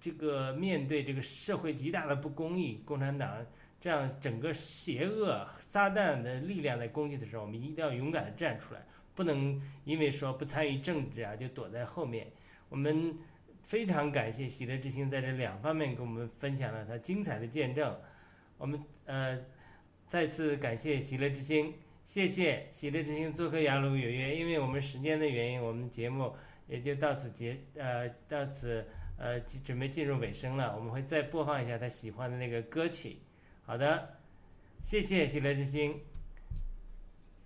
[0.00, 3.46] 这个面对这个社会极大的不公义，共产党
[3.80, 12.30] 这样整个邪恶撒旦的力量在攻击的时候，我们一定要勇敢的站出来，不能因为说不参与政治啊就躲在后面。
[12.68, 13.16] 我们
[13.62, 17.96] 非常感谢喜乐之星在这两方面跟我们分享了他精彩的见证。
[18.58, 19.38] 我们呃
[20.08, 21.72] 再次感谢喜乐之星。
[22.04, 26.34] 谢谢喜乐之星做客雅鲁有约，因为我们时间的原因，我们节目
[26.66, 28.84] 也就到此结呃到此
[29.16, 30.74] 呃准备进入尾声了。
[30.76, 33.18] 我们会再播放一下他喜欢的那个歌曲。
[33.64, 34.16] 好的，
[34.80, 36.00] 谢谢喜乐之星。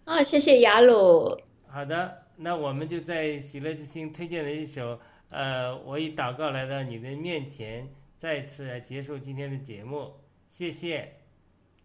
[0.04, 1.38] 啊，谢谢雅鲁。
[1.68, 4.98] 好的，那我们就在喜乐之星推荐的一首
[5.28, 10.14] 呃，我以祷告来到你的面前，再次结束今天的节目。
[10.48, 11.12] 谢谢，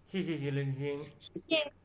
[0.06, 1.06] 谢谢喜乐之星。
[1.20, 1.81] 谢谢。